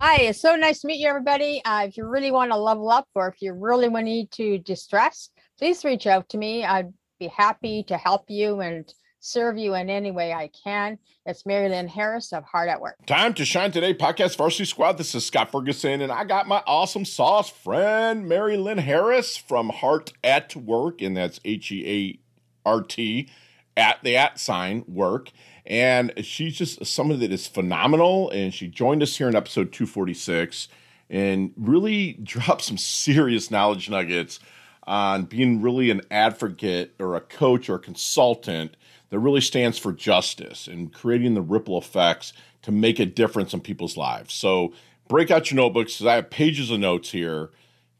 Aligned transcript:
Hi, 0.00 0.18
it's 0.18 0.40
so 0.40 0.54
nice 0.54 0.82
to 0.82 0.86
meet 0.86 1.00
you, 1.00 1.08
everybody. 1.08 1.60
Uh, 1.64 1.86
if 1.88 1.96
you 1.96 2.06
really 2.06 2.30
want 2.30 2.52
to 2.52 2.56
level 2.56 2.88
up 2.88 3.08
or 3.16 3.26
if 3.26 3.42
you 3.42 3.52
really 3.52 3.88
want 3.88 4.04
need 4.04 4.30
to 4.30 4.58
distress, 4.58 5.30
please 5.58 5.84
reach 5.84 6.06
out 6.06 6.28
to 6.28 6.38
me. 6.38 6.64
I'd 6.64 6.92
be 7.18 7.26
happy 7.26 7.82
to 7.88 7.96
help 7.96 8.26
you 8.28 8.60
and 8.60 8.88
serve 9.18 9.58
you 9.58 9.74
in 9.74 9.90
any 9.90 10.12
way 10.12 10.32
I 10.32 10.50
can. 10.64 10.98
It's 11.26 11.44
Mary 11.44 11.68
Lynn 11.68 11.88
Harris 11.88 12.32
of 12.32 12.44
Heart 12.44 12.68
at 12.68 12.80
Work. 12.80 12.94
Time 13.06 13.34
to 13.34 13.44
shine 13.44 13.72
today, 13.72 13.92
podcast 13.92 14.36
Varsity 14.36 14.66
Squad. 14.66 14.98
This 14.98 15.16
is 15.16 15.26
Scott 15.26 15.50
Ferguson, 15.50 16.00
and 16.00 16.12
I 16.12 16.22
got 16.22 16.46
my 16.46 16.62
awesome 16.64 17.04
sauce 17.04 17.50
friend, 17.50 18.28
Mary 18.28 18.56
Lynn 18.56 18.78
Harris 18.78 19.36
from 19.36 19.68
Heart 19.68 20.12
at 20.22 20.54
Work, 20.54 21.02
and 21.02 21.16
that's 21.16 21.40
H 21.44 21.72
E 21.72 22.20
A 22.64 22.68
R 22.68 22.82
T 22.82 23.28
at 23.76 23.98
the 24.04 24.16
at 24.16 24.38
sign 24.38 24.84
work. 24.86 25.30
And 25.68 26.12
she's 26.24 26.56
just 26.56 26.84
someone 26.86 27.20
that 27.20 27.30
is 27.30 27.46
phenomenal. 27.46 28.30
And 28.30 28.52
she 28.52 28.66
joined 28.66 29.02
us 29.02 29.16
here 29.16 29.28
in 29.28 29.36
episode 29.36 29.70
246 29.70 30.68
and 31.10 31.52
really 31.56 32.12
dropped 32.22 32.62
some 32.62 32.78
serious 32.78 33.50
knowledge 33.50 33.88
nuggets 33.88 34.40
on 34.84 35.24
being 35.24 35.60
really 35.60 35.90
an 35.90 36.00
advocate 36.10 36.94
or 36.98 37.14
a 37.14 37.20
coach 37.20 37.68
or 37.68 37.74
a 37.74 37.78
consultant 37.78 38.76
that 39.10 39.18
really 39.18 39.42
stands 39.42 39.78
for 39.78 39.92
justice 39.92 40.66
and 40.66 40.92
creating 40.92 41.34
the 41.34 41.42
ripple 41.42 41.76
effects 41.76 42.32
to 42.62 42.72
make 42.72 42.98
a 42.98 43.06
difference 43.06 43.52
in 43.52 43.60
people's 43.60 43.98
lives. 43.98 44.32
So 44.32 44.72
break 45.06 45.30
out 45.30 45.50
your 45.50 45.56
notebooks 45.56 45.94
because 45.94 46.06
I 46.06 46.14
have 46.14 46.30
pages 46.30 46.70
of 46.70 46.80
notes 46.80 47.10
here. 47.10 47.50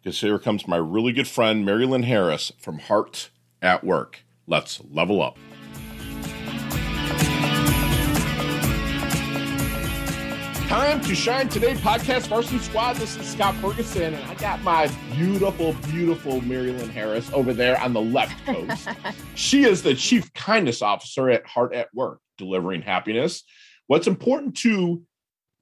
Because 0.03 0.21
here 0.21 0.39
comes 0.39 0.67
my 0.67 0.77
really 0.77 1.13
good 1.13 1.29
friend, 1.29 1.67
Mary 1.67 1.85
Lynn 1.85 2.05
Harris 2.05 2.53
from 2.57 2.79
Heart 2.79 3.31
at 3.61 3.85
Work. 3.85 4.21
Let's 4.47 4.81
level 4.91 5.21
up. 5.21 5.37
Time 10.69 11.01
to 11.01 11.15
shine 11.15 11.49
today, 11.49 11.73
podcast 11.77 12.27
Varsity 12.27 12.59
Squad. 12.59 12.97
This 12.97 13.17
is 13.17 13.27
Scott 13.27 13.55
Ferguson, 13.55 14.13
and 14.13 14.23
I 14.27 14.35
got 14.35 14.61
my 14.63 14.87
beautiful, 15.15 15.73
beautiful 15.91 16.43
Mary 16.43 16.73
Lynn 16.73 16.91
Harris 16.91 17.33
over 17.33 17.55
there 17.55 17.81
on 17.81 17.95
the 17.95 18.03
left 18.03 18.45
coast. 18.45 18.87
she 19.35 19.65
is 19.65 19.83
the 19.83 19.95
Chief 19.95 20.31
Kindness 20.35 20.83
Officer 20.83 21.31
at 21.31 21.47
Heart 21.47 21.73
at 21.73 21.89
Work, 21.95 22.21
delivering 22.37 22.83
happiness. 22.83 23.45
What's 23.87 24.07
important 24.07 24.59
to 24.59 25.03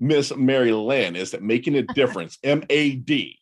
Miss 0.01 0.35
Mary 0.35 0.73
Lynn 0.73 1.15
is 1.15 1.31
that 1.31 1.43
making 1.43 1.77
a 1.77 1.83
difference, 1.83 2.37
M 2.43 2.65
A 2.69 2.97
D. 2.97 3.39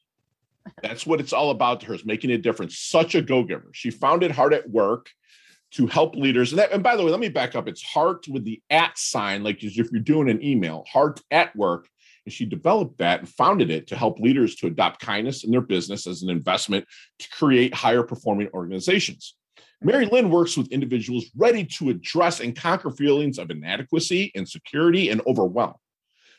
That's 0.82 1.06
what 1.06 1.18
it's 1.18 1.32
all 1.32 1.48
about 1.48 1.80
to 1.80 1.86
her, 1.86 1.94
is 1.94 2.04
making 2.04 2.30
a 2.30 2.36
difference. 2.36 2.76
Such 2.76 3.14
a 3.14 3.22
go 3.22 3.42
giver. 3.42 3.70
She 3.72 3.90
founded 3.90 4.32
Heart 4.32 4.52
at 4.52 4.68
Work 4.68 5.08
to 5.74 5.86
help 5.86 6.14
leaders. 6.14 6.52
And, 6.52 6.58
that, 6.60 6.72
and 6.72 6.82
by 6.82 6.96
the 6.96 7.04
way, 7.04 7.10
let 7.10 7.20
me 7.20 7.28
back 7.28 7.54
up. 7.54 7.66
It's 7.68 7.82
heart 7.82 8.26
with 8.28 8.44
the 8.44 8.62
at 8.70 8.96
sign, 8.96 9.42
like 9.42 9.62
if 9.62 9.76
you're 9.76 10.00
doing 10.00 10.30
an 10.30 10.42
email, 10.42 10.84
heart 10.90 11.20
at 11.30 11.54
work. 11.56 11.88
And 12.26 12.32
she 12.32 12.46
developed 12.46 12.98
that 12.98 13.20
and 13.20 13.28
founded 13.28 13.70
it 13.70 13.88
to 13.88 13.96
help 13.96 14.18
leaders 14.18 14.54
to 14.56 14.66
adopt 14.66 15.00
kindness 15.00 15.44
in 15.44 15.50
their 15.50 15.60
business 15.60 16.06
as 16.06 16.22
an 16.22 16.30
investment 16.30 16.86
to 17.18 17.28
create 17.30 17.74
higher 17.74 18.02
performing 18.02 18.48
organizations. 18.54 19.34
Mary 19.82 20.06
Lynn 20.06 20.30
works 20.30 20.56
with 20.56 20.72
individuals 20.72 21.26
ready 21.36 21.64
to 21.64 21.90
address 21.90 22.40
and 22.40 22.56
conquer 22.56 22.90
feelings 22.90 23.38
of 23.38 23.50
inadequacy, 23.50 24.32
insecurity, 24.34 25.10
and 25.10 25.20
overwhelm. 25.26 25.74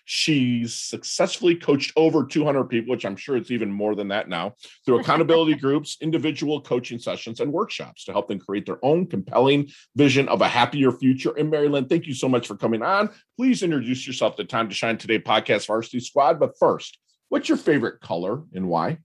She's 0.06 0.76
successfully 0.76 1.56
coached 1.56 1.92
over 1.96 2.24
200 2.24 2.66
people, 2.66 2.92
which 2.92 3.06
I'm 3.06 3.16
sure 3.16 3.36
it's 3.36 3.50
even 3.50 3.72
more 3.72 3.96
than 3.96 4.08
that 4.10 4.30
now, 4.30 4.54
through 4.86 5.00
accountability 5.00 5.56
groups, 5.60 5.98
individual 6.00 6.62
coaching 6.62 7.00
sessions, 7.00 7.40
and 7.40 7.52
workshops 7.52 8.06
to 8.06 8.12
help 8.12 8.28
them 8.28 8.40
create 8.40 8.68
their 8.68 8.84
own 8.84 9.08
compelling 9.08 9.70
vision 9.96 10.30
of 10.30 10.42
a 10.42 10.48
happier 10.48 10.92
future. 10.92 11.34
And 11.38 11.50
Mary 11.50 11.68
Lynn, 11.68 11.88
thank 11.88 12.06
you 12.06 12.14
so 12.14 12.30
much 12.30 12.48
for 12.48 12.56
coming 12.56 12.84
on. 12.84 13.10
Please 13.36 13.64
introduce 13.64 14.06
yourself 14.06 14.36
to 14.36 14.46
Time 14.46 14.70
to 14.70 14.76
Shine 14.76 14.98
Today 14.98 15.20
podcast 15.20 15.66
Varsity 15.66 16.00
Squad. 16.00 16.40
But 16.40 16.58
first, 16.60 17.00
what's 17.30 17.50
your 17.50 17.58
favorite 17.58 18.00
color 18.00 18.44
and 18.54 18.68
why? 18.68 19.00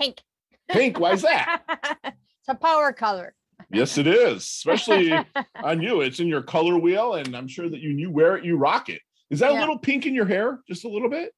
Pink. 0.00 0.22
Pink. 0.68 1.00
Why 1.00 1.12
is 1.12 1.22
that? 1.22 1.62
it's 2.04 2.48
a 2.48 2.54
power 2.54 2.92
color. 2.92 3.34
Yes, 3.70 3.98
it 3.98 4.06
is, 4.06 4.42
especially 4.42 5.12
on 5.56 5.82
you. 5.82 6.00
It's 6.00 6.20
in 6.20 6.28
your 6.28 6.42
color 6.42 6.78
wheel, 6.78 7.14
and 7.14 7.36
I'm 7.36 7.48
sure 7.48 7.68
that 7.68 7.80
you 7.80 7.90
you 7.90 8.10
wear 8.10 8.36
it, 8.36 8.44
you 8.44 8.56
rock 8.56 8.88
it. 8.88 9.00
Is 9.30 9.40
that 9.40 9.52
yeah. 9.52 9.58
a 9.58 9.60
little 9.60 9.78
pink 9.78 10.06
in 10.06 10.14
your 10.14 10.26
hair? 10.26 10.60
Just 10.66 10.84
a 10.84 10.88
little 10.88 11.10
bit? 11.10 11.32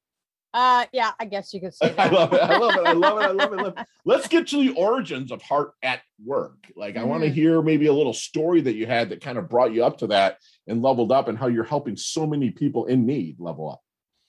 Uh, 0.53 0.85
yeah, 0.91 1.11
I 1.19 1.25
guess 1.25 1.53
you 1.53 1.61
could 1.61 1.73
say. 1.73 1.93
I 1.97 2.09
love 2.09 2.33
it. 2.33 2.41
I 2.41 2.57
love 2.57 2.75
it. 2.75 2.85
I 2.85 2.91
love 2.91 3.17
it. 3.17 3.23
I 3.23 3.31
love 3.31 3.53
it. 3.53 3.59
I 3.59 3.63
love 3.63 3.73
it. 3.77 3.85
Let's 4.05 4.27
get 4.27 4.47
to 4.47 4.57
the 4.57 4.73
origins 4.75 5.31
of 5.31 5.41
Heart 5.41 5.73
at 5.81 6.01
Work. 6.23 6.71
Like, 6.75 6.95
mm-hmm. 6.95 7.03
I 7.03 7.07
want 7.07 7.23
to 7.23 7.29
hear 7.29 7.61
maybe 7.61 7.87
a 7.87 7.93
little 7.93 8.13
story 8.13 8.61
that 8.61 8.75
you 8.75 8.85
had 8.85 9.09
that 9.09 9.21
kind 9.21 9.37
of 9.37 9.49
brought 9.49 9.73
you 9.73 9.83
up 9.83 9.97
to 9.99 10.07
that 10.07 10.37
and 10.67 10.81
leveled 10.81 11.11
up, 11.11 11.27
and 11.27 11.37
how 11.37 11.47
you're 11.47 11.63
helping 11.63 11.95
so 11.95 12.27
many 12.27 12.49
people 12.49 12.85
in 12.85 13.05
need 13.05 13.39
level 13.39 13.69
up. 13.69 13.81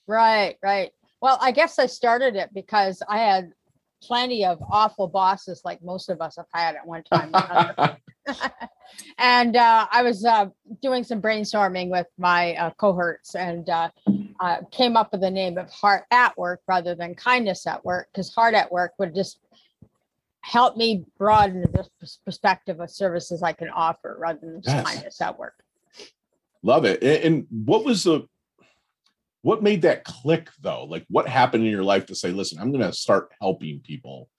Right, 0.07 0.57
right. 0.63 0.91
Well, 1.21 1.37
I 1.41 1.51
guess 1.51 1.79
I 1.79 1.85
started 1.85 2.35
it 2.35 2.49
because 2.53 3.01
I 3.07 3.19
had 3.19 3.51
plenty 4.05 4.45
of 4.45 4.61
awful 4.69 5.07
bosses, 5.07 5.61
like 5.63 5.81
most 5.83 6.09
of 6.09 6.21
us 6.21 6.35
have 6.37 6.47
had 6.53 6.75
at 6.75 6.85
one 6.85 7.03
time. 7.11 7.31
and 9.17 9.55
uh, 9.55 9.87
I 9.91 10.03
was 10.03 10.25
uh, 10.25 10.47
doing 10.81 11.03
some 11.03 11.21
brainstorming 11.21 11.89
with 11.89 12.07
my 12.17 12.55
uh, 12.55 12.71
cohorts 12.71 13.35
and 13.35 13.69
uh, 13.69 13.89
uh, 14.39 14.57
came 14.71 14.97
up 14.97 15.11
with 15.11 15.21
the 15.21 15.31
name 15.31 15.57
of 15.57 15.69
Heart 15.69 16.05
at 16.11 16.37
Work 16.37 16.61
rather 16.67 16.95
than 16.95 17.15
Kindness 17.15 17.67
at 17.67 17.83
Work 17.83 18.09
because 18.11 18.33
Heart 18.33 18.53
at 18.53 18.71
Work 18.71 18.93
would 18.99 19.15
just 19.15 19.39
help 20.41 20.75
me 20.75 21.05
broaden 21.17 21.61
the 21.61 21.87
perspective 22.25 22.81
of 22.81 22.91
services 22.91 23.41
I 23.41 23.53
can 23.53 23.69
offer 23.69 24.17
rather 24.19 24.39
than 24.41 24.61
yes. 24.65 24.85
Kindness 24.85 25.21
at 25.21 25.39
Work. 25.39 25.55
Love 26.63 26.85
it. 26.85 27.01
And 27.03 27.45
what 27.49 27.85
was 27.85 28.03
the 28.03 28.27
what 29.43 29.61
made 29.61 29.83
that 29.83 30.03
click 30.05 30.49
though? 30.61 30.85
Like 30.85 31.05
what 31.09 31.27
happened 31.27 31.65
in 31.65 31.69
your 31.69 31.83
life 31.83 32.07
to 32.07 32.15
say, 32.15 32.31
listen, 32.31 32.59
I'm 32.59 32.71
going 32.71 32.83
to 32.83 32.93
start 32.93 33.31
helping 33.39 33.81
people 33.81 34.29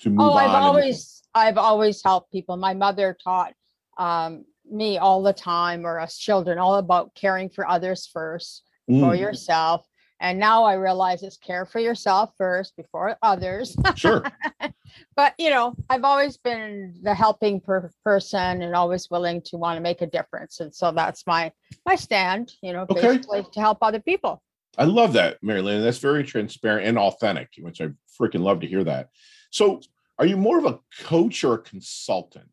to 0.00 0.10
move 0.10 0.28
oh, 0.28 0.34
I've 0.34 0.50
on? 0.50 0.62
always, 0.62 1.22
and- 1.34 1.48
I've 1.48 1.58
always 1.58 2.02
helped 2.02 2.30
people. 2.30 2.56
My 2.56 2.74
mother 2.74 3.16
taught 3.24 3.54
um, 3.98 4.44
me 4.70 4.98
all 4.98 5.22
the 5.22 5.32
time, 5.32 5.86
or 5.86 5.98
us 5.98 6.18
children, 6.18 6.58
all 6.58 6.76
about 6.76 7.14
caring 7.14 7.48
for 7.48 7.66
others 7.66 8.06
first, 8.12 8.62
mm. 8.90 9.00
for 9.00 9.14
yourself. 9.14 9.86
And 10.20 10.38
now 10.38 10.64
I 10.64 10.74
realize 10.74 11.22
it's 11.22 11.36
care 11.36 11.66
for 11.66 11.78
yourself 11.78 12.32
first 12.38 12.74
before 12.76 13.16
others. 13.22 13.76
Sure. 13.96 14.24
but 15.16 15.34
you 15.38 15.50
know, 15.50 15.74
I've 15.90 16.04
always 16.04 16.36
been 16.36 16.98
the 17.02 17.14
helping 17.14 17.60
per- 17.60 17.90
person 18.02 18.62
and 18.62 18.74
always 18.74 19.10
willing 19.10 19.42
to 19.42 19.56
want 19.56 19.76
to 19.76 19.82
make 19.82 20.00
a 20.00 20.06
difference. 20.06 20.60
And 20.60 20.74
so 20.74 20.90
that's 20.92 21.26
my 21.26 21.52
my 21.84 21.96
stand. 21.96 22.52
You 22.62 22.72
know, 22.72 22.86
okay. 22.88 23.00
basically 23.00 23.44
to 23.52 23.60
help 23.60 23.78
other 23.82 24.00
people. 24.00 24.42
I 24.78 24.84
love 24.84 25.14
that, 25.14 25.38
Mary 25.42 25.62
Lynn. 25.62 25.82
That's 25.82 25.98
very 25.98 26.24
transparent 26.24 26.86
and 26.86 26.98
authentic, 26.98 27.50
which 27.58 27.80
I 27.80 27.88
freaking 28.20 28.40
love 28.40 28.60
to 28.60 28.66
hear 28.66 28.84
that. 28.84 29.08
So, 29.50 29.80
are 30.18 30.26
you 30.26 30.36
more 30.36 30.58
of 30.58 30.66
a 30.66 30.80
coach 31.02 31.44
or 31.44 31.54
a 31.54 31.58
consultant? 31.58 32.50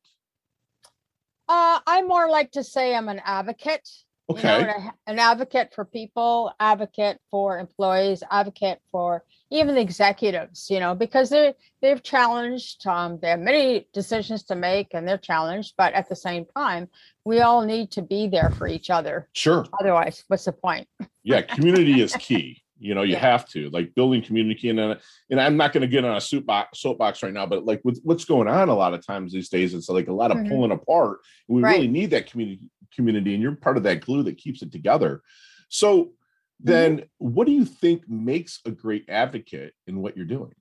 Uh, 1.48 1.80
I 1.86 2.02
more 2.04 2.30
like 2.30 2.52
to 2.52 2.64
say 2.64 2.96
I'm 2.96 3.10
an 3.10 3.22
advocate. 3.26 3.88
Okay. 4.30 4.60
You 4.60 4.68
know, 4.68 4.92
an 5.08 5.20
advocate 5.20 5.74
for 5.74 5.84
people, 5.84 6.54
advocate 6.60 7.18
for 7.30 7.60
employees, 7.60 8.24
advocate 8.32 8.80
for 8.90 9.24
even 9.52 9.76
the 9.76 9.82
executives, 9.82 10.68
you 10.70 10.80
know, 10.80 10.96
because 10.96 11.30
they 11.30 11.54
they've 11.82 12.02
challenged, 12.02 12.88
um, 12.88 13.20
they 13.22 13.30
have 13.30 13.40
many 13.40 13.88
decisions 13.94 14.44
to 14.44 14.56
make 14.56 14.94
and 14.94 15.08
they're 15.08 15.18
challenged, 15.18 15.74
but 15.78 15.94
at 15.94 16.08
the 16.08 16.16
same 16.16 16.46
time, 16.56 16.88
we 17.26 17.42
all 17.42 17.66
need 17.66 17.92
to 17.92 18.02
be 18.02 18.28
there 18.28 18.50
for 18.52 18.68
each 18.68 18.90
other. 18.90 19.28
Sure. 19.34 19.66
Otherwise, 19.82 20.24
what's 20.28 20.46
the 20.46 20.54
point? 20.54 20.88
yeah, 21.24 21.42
community 21.42 22.02
is 22.02 22.16
key. 22.16 22.60
You 22.80 22.94
know, 22.96 23.04
you 23.04 23.14
yeah. 23.14 23.20
have 23.20 23.48
to 23.50 23.70
like 23.70 23.96
building 23.96 24.22
community, 24.22 24.68
and 24.68 24.78
uh, 24.78 24.96
and 25.30 25.40
I'm 25.40 25.56
not 25.56 25.72
going 25.72 25.84
to 25.84 25.88
get 25.88 26.04
on 26.04 26.18
a 26.18 26.20
soapbox 26.20 26.82
soapbox 26.82 27.24
right 27.24 27.32
now, 27.32 27.46
but 27.46 27.64
like 27.64 27.80
with 27.86 28.02
what's 28.04 28.26
going 28.26 28.50
on 28.50 28.68
a 28.68 28.76
lot 28.76 28.94
of 28.94 29.06
times 29.06 29.32
these 29.32 29.48
days, 29.48 29.74
it's 29.74 29.88
like 29.88 30.10
a 30.10 30.12
lot 30.12 30.32
of 30.32 30.38
mm-hmm. 30.38 30.50
pulling 30.50 30.72
apart. 30.72 31.20
We 31.48 31.62
right. 31.62 31.76
really 31.76 31.88
need 31.88 32.10
that 32.10 32.30
community 32.30 32.60
community, 32.96 33.34
and 33.34 33.42
you're 33.42 33.56
part 33.56 33.78
of 33.78 33.84
that 33.84 34.02
glue 34.02 34.24
that 34.24 34.38
keeps 34.38 34.62
it 34.62 34.72
together. 34.72 35.22
So 35.70 36.12
then, 36.60 36.98
mm-hmm. 36.98 37.06
what 37.18 37.48
do 37.48 37.54
you 37.54 37.66
think 37.66 38.08
makes 38.08 38.60
a 38.66 38.72
great 38.72 39.06
advocate 39.10 39.74
in 39.88 40.02
what 40.02 40.16
you're 40.16 40.26
doing? 40.26 40.54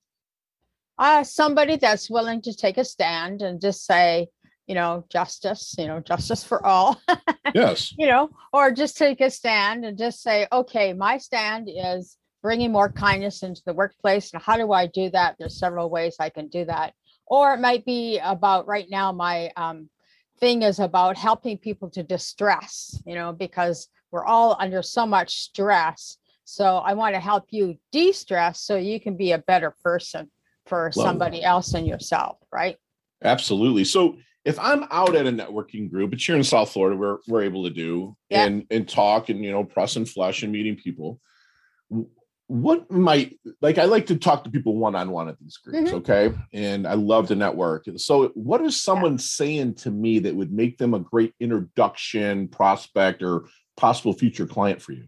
Uh, 0.99 1.25
somebody 1.25 1.77
that's 1.77 2.11
willing 2.11 2.43
to 2.43 2.55
take 2.55 2.79
a 2.79 2.85
stand 2.85 3.43
and 3.43 3.61
just 3.61 3.87
say, 3.87 4.29
you 4.67 4.75
know, 4.75 5.05
justice, 5.11 5.75
you 5.79 5.87
know, 5.87 6.01
justice 6.01 6.45
for 6.45 6.65
all. 6.65 7.01
yes. 7.55 7.95
You 7.99 8.07
know, 8.07 8.31
or 8.53 8.71
just 8.71 8.97
take 8.97 9.21
a 9.21 9.31
stand 9.31 9.85
and 9.85 9.99
just 9.99 10.23
say, 10.23 10.47
okay, 10.53 10.93
my 10.93 11.19
stand 11.19 11.69
is 11.73 12.17
bringing 12.43 12.73
more 12.73 12.91
kindness 12.91 13.43
into 13.43 13.63
the 13.65 13.75
workplace. 13.75 14.33
And 14.33 14.43
how 14.43 14.57
do 14.57 14.73
I 14.73 14.87
do 14.87 15.11
that? 15.11 15.37
There's 15.39 15.59
several 15.59 15.91
ways 15.91 16.17
I 16.19 16.29
can 16.29 16.49
do 16.49 16.65
that. 16.67 16.95
Or 17.27 17.55
it 17.55 17.61
might 17.61 17.85
be 17.85 18.19
about 18.23 18.67
right 18.67 18.87
now, 18.91 19.13
my 19.13 19.51
um, 19.57 19.89
thing 20.41 20.63
is 20.63 20.79
about 20.79 21.17
helping 21.17 21.59
people 21.59 21.91
to 21.91 22.03
distress, 22.03 23.01
you 23.07 23.15
know, 23.15 23.33
because 23.33 23.89
we're 24.11 24.25
all 24.25 24.57
under 24.59 24.83
so 24.83 25.07
much 25.07 25.37
stress. 25.37 26.19
So 26.45 26.79
I 26.79 26.95
want 26.95 27.15
to 27.15 27.21
help 27.21 27.47
you 27.51 27.79
de 27.93 28.13
stress 28.13 28.61
so 28.61 28.77
you 28.77 29.01
can 29.01 29.17
be 29.17 29.33
a 29.33 29.39
better 29.39 29.75
person 29.83 30.31
for 30.67 30.91
Love 30.95 31.07
somebody 31.07 31.41
that. 31.41 31.47
else 31.47 31.75
and 31.75 31.87
yourself, 31.87 32.39
right? 32.53 32.77
Absolutely. 33.25 33.85
So 33.85 34.17
if 34.45 34.59
I'm 34.59 34.85
out 34.91 35.15
at 35.15 35.27
a 35.27 35.33
networking 35.33 35.91
group, 35.91 36.13
it's 36.13 36.25
here 36.25 36.37
in 36.37 36.45
South 36.45 36.73
Florida, 36.73 36.97
we're 36.97 37.19
we're 37.29 37.43
able 37.43 37.65
to 37.65 37.71
do 37.71 38.17
yeah. 38.29 38.45
and 38.45 38.67
and 38.71 38.89
talk 38.89 39.29
and 39.29 39.45
you 39.45 39.53
know 39.53 39.65
press 39.65 39.97
and 39.97 40.09
flesh 40.09 40.43
and 40.43 40.53
meeting 40.53 40.77
people. 40.77 41.21
What 42.53 42.91
might 42.91 43.41
like 43.63 43.79
I 43.79 43.87
like 43.87 44.05
to 44.07 44.17
talk 44.17 44.45
to 44.45 44.51
people 44.51 44.77
one 44.77 44.95
on 44.95 45.11
one 45.11 45.27
at 45.27 45.39
these 45.39 45.57
groups, 45.57 45.91
Mhm. 45.91 45.95
okay? 45.95 46.35
And 46.53 46.87
I 46.87 46.93
love 46.93 47.29
to 47.29 47.35
network. 47.35 47.87
So, 47.97 48.29
what 48.35 48.61
is 48.61 48.83
someone 48.83 49.17
saying 49.17 49.77
to 49.77 49.91
me 49.91 50.19
that 50.19 50.37
would 50.37 50.53
make 50.53 50.77
them 50.77 50.93
a 50.93 50.99
great 51.01 51.33
introduction 51.41 52.49
prospect 52.49 53.23
or 53.23 53.47
possible 53.79 54.13
future 54.13 54.47
client 54.47 54.83
for 54.83 54.93
you? 54.93 55.07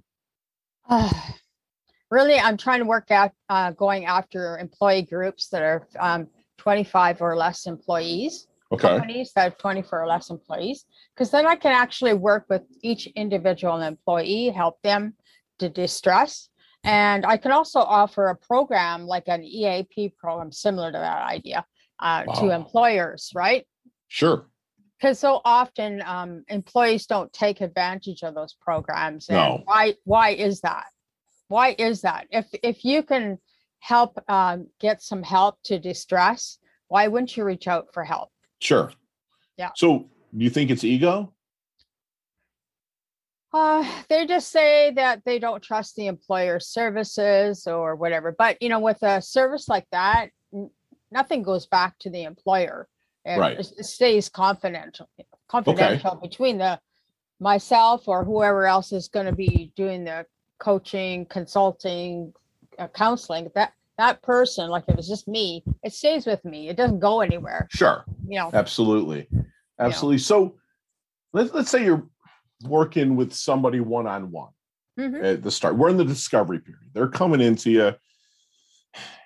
really, 2.10 2.38
I'm 2.38 2.56
trying 2.56 2.78
to 2.78 2.86
work 2.86 3.10
out 3.10 3.32
uh, 3.50 3.72
going 3.72 4.06
after 4.06 4.58
employee 4.58 5.02
groups 5.02 5.48
that 5.48 5.62
are 5.62 5.86
um, 6.00 6.28
25 6.56 7.20
or 7.20 7.36
less 7.36 7.66
employees, 7.66 8.46
Okay. 8.72 8.88
companies 8.88 9.32
that 9.34 9.42
have 9.42 9.58
24 9.58 10.02
or 10.02 10.06
less 10.06 10.30
employees, 10.30 10.86
because 11.14 11.30
then 11.30 11.46
I 11.46 11.56
can 11.56 11.72
actually 11.72 12.14
work 12.14 12.46
with 12.48 12.62
each 12.82 13.06
individual 13.08 13.82
employee, 13.82 14.48
help 14.48 14.80
them 14.80 15.14
to 15.58 15.68
distress. 15.68 16.48
And 16.84 17.24
I 17.26 17.36
can 17.36 17.50
also 17.52 17.80
offer 17.80 18.28
a 18.28 18.36
program 18.36 19.06
like 19.06 19.24
an 19.28 19.42
EAP 19.42 20.14
program 20.18 20.52
similar 20.52 20.92
to 20.92 20.98
that 20.98 21.22
idea 21.22 21.64
uh, 22.00 22.24
to 22.40 22.50
employers, 22.50 23.30
right? 23.34 23.66
Sure. 24.08 24.46
because 24.98 25.18
so 25.18 25.40
often 25.44 26.02
um, 26.06 26.44
employees 26.48 27.06
don't 27.06 27.32
take 27.32 27.60
advantage 27.60 28.22
of 28.22 28.34
those 28.34 28.54
programs 28.60 29.28
and 29.28 29.36
No. 29.38 29.62
why 29.64 29.94
why 30.04 30.30
is 30.30 30.60
that 30.60 30.86
why 31.48 31.74
is 31.78 32.02
that 32.02 32.26
if 32.30 32.46
if 32.62 32.84
you 32.84 33.02
can 33.02 33.38
help 33.80 34.18
um, 34.28 34.68
get 34.80 35.02
some 35.02 35.22
help 35.22 35.56
to 35.64 35.78
distress 35.78 36.58
why 36.88 37.08
wouldn't 37.08 37.36
you 37.36 37.44
reach 37.44 37.66
out 37.66 37.86
for 37.92 38.04
help 38.04 38.30
Sure. 38.60 38.92
Yeah. 39.58 39.70
So, 39.76 40.08
do 40.36 40.44
you 40.44 40.50
think 40.50 40.70
it's 40.70 40.84
ego? 40.84 41.33
Uh, 43.54 43.84
they 44.08 44.26
just 44.26 44.50
say 44.50 44.90
that 44.96 45.22
they 45.24 45.38
don't 45.38 45.62
trust 45.62 45.94
the 45.96 46.08
employer's 46.08 46.66
services 46.66 47.66
or 47.66 47.94
whatever 47.94 48.34
but 48.36 48.60
you 48.60 48.68
know 48.68 48.80
with 48.80 49.00
a 49.02 49.22
service 49.22 49.68
like 49.68 49.86
that 49.92 50.28
n- 50.52 50.70
nothing 51.12 51.42
goes 51.42 51.66
back 51.66 51.96
to 52.00 52.10
the 52.10 52.24
employer 52.24 52.88
and 53.24 53.40
Right. 53.40 53.58
it 53.58 53.84
stays 53.84 54.28
confidential 54.28 55.08
confidential 55.48 56.16
between 56.16 56.58
the 56.58 56.78
myself 57.40 58.08
or 58.08 58.24
whoever 58.24 58.66
else 58.66 58.92
is 58.92 59.08
going 59.08 59.26
to 59.26 59.34
be 59.34 59.72
doing 59.76 60.04
the 60.04 60.26
coaching 60.58 61.24
consulting 61.26 62.32
uh, 62.78 62.88
counseling 62.88 63.50
that 63.54 63.72
that 63.98 64.20
person 64.22 64.68
like 64.68 64.84
if 64.88 64.98
it's 64.98 65.08
just 65.08 65.28
me 65.28 65.62
it 65.84 65.92
stays 65.92 66.26
with 66.26 66.44
me 66.44 66.68
it 66.68 66.76
doesn't 66.76 66.98
go 67.00 67.20
anywhere 67.20 67.68
Sure. 67.70 68.04
you 68.28 68.38
know 68.38 68.50
Absolutely. 68.52 69.28
Absolutely. 69.78 70.18
So, 70.18 70.56
let's 71.32 71.52
let's 71.52 71.70
say 71.70 71.84
you're 71.84 72.06
working 72.62 73.16
with 73.16 73.32
somebody 73.32 73.80
one 73.80 74.06
on 74.06 74.30
one. 74.30 74.50
At 75.24 75.42
the 75.42 75.50
start. 75.50 75.76
We're 75.76 75.88
in 75.88 75.96
the 75.96 76.04
discovery 76.04 76.60
period. 76.60 76.90
They're 76.92 77.08
coming 77.08 77.40
into 77.40 77.70
you. 77.70 77.94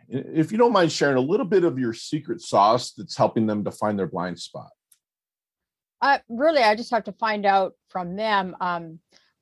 If 0.08 0.50
you 0.50 0.56
don't 0.56 0.72
mind 0.72 0.90
sharing 0.90 1.18
a 1.18 1.20
little 1.20 1.44
bit 1.44 1.64
of 1.64 1.78
your 1.78 1.92
secret 1.92 2.40
sauce 2.40 2.92
that's 2.92 3.16
helping 3.16 3.46
them 3.46 3.64
to 3.64 3.70
find 3.70 3.98
their 3.98 4.06
blind 4.06 4.38
spot. 4.40 4.70
uh, 6.00 6.18
really 6.28 6.62
i 6.62 6.74
just 6.74 6.90
have 6.90 7.04
to 7.04 7.12
find 7.12 7.44
out 7.44 7.74
from 7.90 8.16
them 8.16 8.56
um, 8.60 8.98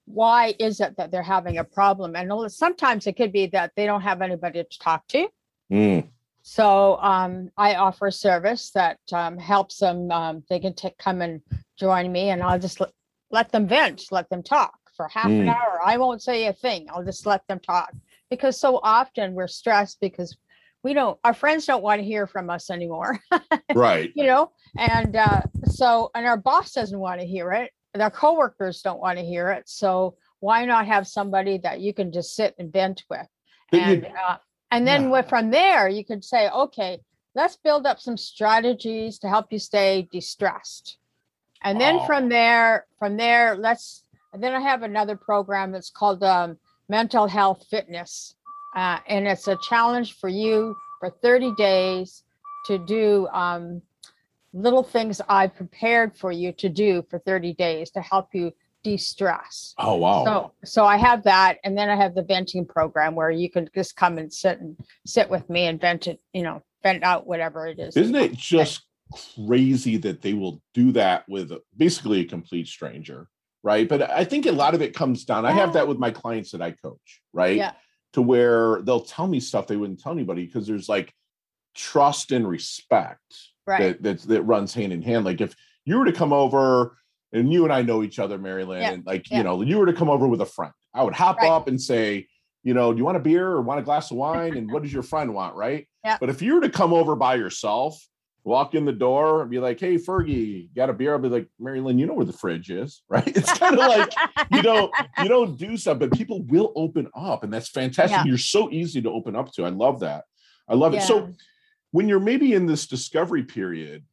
why 0.06 0.54
is 0.58 0.80
it 0.80 0.96
that 0.96 1.10
they're 1.10 1.22
having 1.22 1.58
a 1.58 1.64
problem 1.64 2.16
and 2.16 2.32
sometimes 2.50 3.06
it 3.06 3.12
could 3.16 3.30
be 3.32 3.46
that 3.46 3.70
they 3.76 3.86
don't 3.86 4.00
have 4.00 4.22
anybody 4.22 4.64
to 4.64 4.78
talk 4.78 5.06
to 5.08 5.28
Mm, 5.70 6.08
so 6.42 6.96
um, 7.02 7.50
i 7.56 7.74
offer 7.74 8.06
a 8.06 8.12
service 8.12 8.70
that 8.72 8.98
um, 9.12 9.36
helps 9.38 9.78
them 9.78 10.10
um, 10.10 10.42
they 10.48 10.58
can 10.58 10.74
take 10.74 10.96
come 10.98 11.20
and 11.22 11.42
join 11.78 12.10
me 12.10 12.30
and 12.30 12.42
i'll 12.42 12.58
just 12.58 12.80
let, 13.36 13.52
them 13.52 13.66
vent 13.68 13.98
let 14.10 14.28
them 14.30 14.42
talk 14.42 14.78
for 14.96 15.06
half 15.08 15.26
an 15.30 15.46
Mm. 15.46 15.54
hour. 15.56 15.74
I 15.84 15.94
won't 15.98 16.22
say 16.22 16.46
a 16.46 16.52
thing. 16.64 16.80
I'll 16.90 17.04
just 17.04 17.26
let 17.26 17.42
them 17.48 17.60
talk. 17.60 17.90
Because 18.30 18.58
so 18.66 18.80
often 18.82 19.34
we're 19.34 19.46
stressed 19.62 19.98
because 20.00 20.30
we 20.84 20.94
don't 20.98 21.18
our 21.26 21.34
friends 21.42 21.66
don't 21.66 21.82
want 21.88 21.98
to 22.00 22.06
hear 22.12 22.26
from 22.26 22.46
us 22.56 22.70
anymore. 22.70 23.12
Right. 23.74 24.10
you 24.18 24.24
know? 24.30 24.44
And 24.78 25.14
uh, 25.16 25.42
so 25.80 26.10
and 26.14 26.24
our 26.26 26.36
boss 26.48 26.72
doesn't 26.72 26.98
want 27.06 27.20
to 27.20 27.26
hear 27.26 27.52
it. 27.52 27.68
And 27.92 28.02
our 28.02 28.10
coworkers 28.10 28.76
don't 28.86 29.00
want 29.06 29.18
to 29.18 29.24
hear 29.24 29.46
it. 29.56 29.64
So 29.68 30.16
why 30.40 30.64
not 30.64 30.86
have 30.94 31.06
somebody 31.06 31.58
that 31.58 31.80
you 31.80 31.92
can 31.98 32.08
just 32.12 32.30
sit 32.38 32.54
and 32.58 32.72
vent 32.72 33.04
with? 33.10 33.28
But 33.70 33.78
you- 33.80 33.92
and 33.92 34.06
uh, 34.26 34.36
and 34.74 34.82
then 34.86 35.02
Yeah. 35.04 35.10
with, 35.14 35.28
from 35.28 35.50
there 35.50 35.88
you 35.96 36.04
could 36.10 36.24
say 36.32 36.42
okay 36.64 36.92
let's 37.40 37.56
build 37.66 37.84
up 37.90 37.98
some 38.00 38.16
strategies 38.16 39.18
to 39.20 39.28
help 39.28 39.46
you 39.54 39.58
stay 39.58 40.08
distressed 40.18 40.86
and 41.62 41.80
then 41.80 41.96
Wow. 41.96 42.06
from 42.06 42.28
there 42.28 42.86
from 42.98 43.16
there 43.16 43.56
let's 43.56 44.04
and 44.32 44.42
then 44.42 44.54
i 44.54 44.60
have 44.60 44.82
another 44.82 45.16
program 45.16 45.72
that's 45.72 45.90
called 45.90 46.22
um, 46.22 46.56
mental 46.88 47.26
health 47.26 47.66
fitness 47.70 48.34
uh, 48.76 48.98
and 49.08 49.26
it's 49.26 49.48
a 49.48 49.56
challenge 49.68 50.18
for 50.18 50.28
you 50.28 50.76
for 51.00 51.10
30 51.22 51.54
days 51.56 52.22
to 52.66 52.78
do 52.78 53.26
um, 53.28 53.80
little 54.52 54.82
things 54.82 55.20
I've 55.28 55.54
prepared 55.54 56.16
for 56.16 56.32
you 56.32 56.52
to 56.52 56.68
do 56.68 57.04
for 57.08 57.18
30 57.20 57.54
days 57.54 57.90
to 57.92 58.00
help 58.00 58.28
you 58.34 58.52
de-stress. 58.82 59.74
Oh 59.78 59.96
wow. 59.96 60.24
So 60.24 60.52
so 60.64 60.84
I 60.84 60.96
have 60.96 61.22
that 61.24 61.58
and 61.64 61.76
then 61.76 61.88
I 61.88 61.96
have 61.96 62.14
the 62.14 62.22
venting 62.22 62.64
program 62.64 63.14
where 63.14 63.30
you 63.30 63.50
can 63.50 63.68
just 63.74 63.96
come 63.96 64.18
and 64.18 64.32
sit 64.32 64.60
and 64.60 64.76
sit 65.04 65.28
with 65.28 65.48
me 65.50 65.66
and 65.66 65.80
vent 65.80 66.06
it, 66.06 66.20
you 66.32 66.42
know, 66.42 66.62
vent 66.82 67.02
out 67.02 67.26
whatever 67.26 67.66
it 67.66 67.78
is. 67.78 67.96
Isn't 67.96 68.14
it 68.14 68.34
just 68.34 68.82
crazy 69.12 69.96
that 69.98 70.22
they 70.22 70.34
will 70.34 70.60
do 70.74 70.92
that 70.92 71.28
with 71.28 71.52
basically 71.76 72.20
a 72.20 72.24
complete 72.24 72.66
stranger? 72.68 73.28
Right. 73.62 73.88
But 73.88 74.10
I 74.10 74.24
think 74.24 74.46
a 74.46 74.52
lot 74.52 74.74
of 74.74 74.82
it 74.82 74.94
comes 74.94 75.24
down. 75.24 75.44
I 75.44 75.50
have 75.52 75.72
that 75.72 75.88
with 75.88 75.98
my 75.98 76.10
clients 76.12 76.52
that 76.52 76.62
I 76.62 76.70
coach, 76.70 77.20
right? 77.32 77.56
Yeah. 77.56 77.72
To 78.12 78.22
where 78.22 78.80
they'll 78.82 79.00
tell 79.00 79.26
me 79.26 79.40
stuff 79.40 79.66
they 79.66 79.76
wouldn't 79.76 80.00
tell 80.00 80.12
anybody 80.12 80.46
because 80.46 80.66
there's 80.68 80.88
like 80.88 81.12
trust 81.74 82.32
and 82.32 82.46
respect 82.48 83.20
Right. 83.66 84.00
that, 84.00 84.20
that 84.22 84.28
that 84.28 84.42
runs 84.42 84.72
hand 84.72 84.92
in 84.92 85.02
hand. 85.02 85.24
Like 85.24 85.40
if 85.40 85.54
you 85.84 85.98
were 85.98 86.04
to 86.04 86.12
come 86.12 86.32
over 86.32 86.96
and 87.32 87.52
you 87.52 87.64
and 87.64 87.72
I 87.72 87.82
know 87.82 88.04
each 88.04 88.20
other, 88.20 88.38
Mary 88.38 88.64
Lynn, 88.64 88.82
Yeah, 88.82 88.92
and 88.92 89.04
like 89.04 89.28
yeah. 89.28 89.38
you 89.38 89.42
know, 89.44 89.60
you 89.62 89.78
were 89.78 89.86
to 89.86 89.92
come 89.92 90.08
over 90.08 90.28
with 90.28 90.40
a 90.40 90.46
friend, 90.46 90.72
I 90.94 91.02
would 91.02 91.14
hop 91.14 91.38
Right. 91.38 91.50
up 91.50 91.66
and 91.66 91.80
say, 91.80 92.28
you 92.62 92.72
know, 92.74 92.92
do 92.92 92.98
you 92.98 93.04
want 93.04 93.16
a 93.16 93.20
beer 93.20 93.48
or 93.48 93.62
want 93.62 93.80
a 93.80 93.82
glass 93.82 94.12
of 94.12 94.16
wine? 94.18 94.56
And 94.56 94.70
what 94.70 94.84
does 94.84 94.92
your 94.92 95.02
friend 95.02 95.34
want? 95.34 95.56
Right. 95.56 95.88
Yeah. 96.04 96.18
But 96.20 96.30
if 96.30 96.40
you 96.40 96.54
were 96.54 96.60
to 96.60 96.70
come 96.70 96.92
over 96.92 97.16
by 97.16 97.34
yourself, 97.34 98.00
walk 98.46 98.76
in 98.76 98.84
the 98.84 98.92
door 98.92 99.42
and 99.42 99.50
be 99.50 99.58
like, 99.58 99.80
hey, 99.80 99.96
Fergie, 99.96 100.72
got 100.74 100.88
a 100.88 100.92
beer? 100.92 101.12
I'll 101.12 101.18
be 101.18 101.28
like, 101.28 101.48
Mary 101.58 101.80
Lynn, 101.80 101.98
you 101.98 102.06
know 102.06 102.14
where 102.14 102.24
the 102.24 102.32
fridge 102.32 102.70
is, 102.70 103.02
right? 103.08 103.26
It's 103.26 103.52
kind 103.58 103.78
of 103.78 103.88
like 103.88 104.12
you 104.52 104.62
don't 104.62 104.94
you 105.22 105.28
don't 105.28 105.58
do 105.58 105.76
something, 105.76 106.08
but 106.08 106.16
people 106.16 106.42
will 106.44 106.72
open 106.76 107.08
up, 107.14 107.42
and 107.42 107.52
that's 107.52 107.68
fantastic. 107.68 108.16
Yeah. 108.16 108.24
You're 108.24 108.38
so 108.38 108.70
easy 108.70 109.02
to 109.02 109.10
open 109.10 109.34
up 109.36 109.52
to. 109.52 109.64
I 109.64 109.70
love 109.70 110.00
that. 110.00 110.24
I 110.68 110.74
love 110.74 110.94
it. 110.94 111.02
So 111.02 111.32
when 111.90 112.08
you're 112.08 112.20
maybe 112.20 112.54
in 112.54 112.66
this 112.66 112.86
discovery 112.86 113.42
period, 113.42 114.04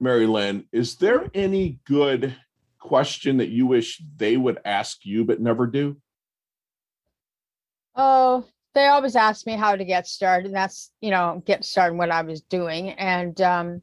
Mary 0.00 0.26
Lynn, 0.26 0.66
is 0.72 0.96
there 0.96 1.30
any 1.34 1.78
good 1.86 2.34
question 2.78 3.38
that 3.38 3.48
you 3.48 3.66
wish 3.66 4.02
they 4.16 4.36
would 4.36 4.58
ask 4.64 5.04
you 5.04 5.24
but 5.24 5.40
never 5.40 5.66
do? 5.66 5.96
Oh, 7.96 8.44
they 8.74 8.86
always 8.86 9.16
ask 9.16 9.46
me 9.46 9.54
how 9.54 9.76
to 9.76 9.84
get 9.84 10.06
started. 10.06 10.46
And 10.46 10.54
that's, 10.54 10.90
you 11.00 11.10
know, 11.10 11.42
get 11.46 11.64
started 11.64 11.96
what 11.96 12.10
I 12.10 12.22
was 12.22 12.40
doing. 12.42 12.90
And 12.90 13.40
um, 13.40 13.82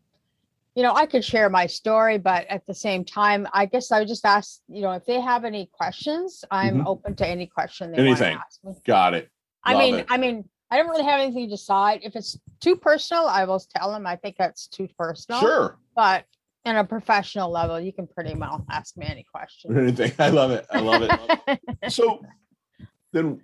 you 0.76 0.84
know, 0.84 0.94
I 0.94 1.06
could 1.06 1.24
share 1.26 1.50
my 1.50 1.66
story, 1.68 2.18
but 2.18 2.48
at 2.48 2.66
the 2.66 2.74
same 2.74 3.04
time, 3.04 3.46
I 3.54 3.66
guess 3.66 3.92
I 3.92 4.00
would 4.00 4.08
just 4.08 4.26
ask, 4.26 4.62
you 4.70 4.82
know, 4.82 4.92
if 4.94 5.06
they 5.06 5.20
have 5.20 5.44
any 5.44 5.66
questions, 5.66 6.46
I'm 6.50 6.80
Mhm. 6.80 6.86
open 6.88 7.16
to 7.16 7.28
any 7.28 7.46
question 7.48 7.92
they 7.92 7.98
want 8.06 8.20
to 8.20 8.26
Anything. 8.26 8.42
ask 8.46 8.64
me. 8.64 8.76
Got 8.86 9.14
it. 9.14 9.30
I 9.64 9.78
mean, 9.78 9.96
it. 9.96 10.06
I 10.10 10.18
mean, 10.18 10.48
I 10.70 10.78
don't 10.78 10.88
really 10.88 11.04
have 11.04 11.20
anything 11.20 11.44
to 11.48 11.50
decide. 11.50 12.00
If 12.04 12.16
it's 12.16 12.40
too 12.62 12.78
personal, 12.78 13.28
I 13.28 13.44
will 13.44 13.60
tell 13.60 13.92
them 13.92 14.08
I 14.08 14.16
think 14.16 14.38
that's 14.38 14.68
too 14.68 14.88
personal. 14.98 15.42
Sure. 15.42 15.78
But 15.94 16.24
in 16.64 16.78
a 16.78 16.86
professional 16.86 17.52
level, 17.52 17.78
you 17.78 17.92
can 17.92 18.08
pretty 18.08 18.34
well 18.36 18.66
ask 18.70 18.96
me 18.96 19.06
any 19.08 19.24
question. 19.34 19.78
Anything. 19.78 20.14
I 20.20 20.30
love 20.30 20.52
it. 20.52 20.66
I 20.72 20.80
love 20.80 21.02
it. 21.04 21.60
so 21.90 22.22
then 23.12 23.42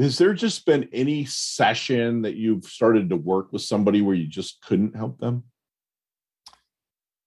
has 0.00 0.18
there 0.18 0.32
just 0.32 0.64
been 0.64 0.88
any 0.92 1.24
session 1.26 2.22
that 2.22 2.36
you've 2.36 2.64
started 2.64 3.10
to 3.10 3.16
work 3.16 3.52
with 3.52 3.62
somebody 3.62 4.00
where 4.00 4.14
you 4.14 4.26
just 4.26 4.62
couldn't 4.62 4.96
help 4.96 5.18
them? 5.18 5.44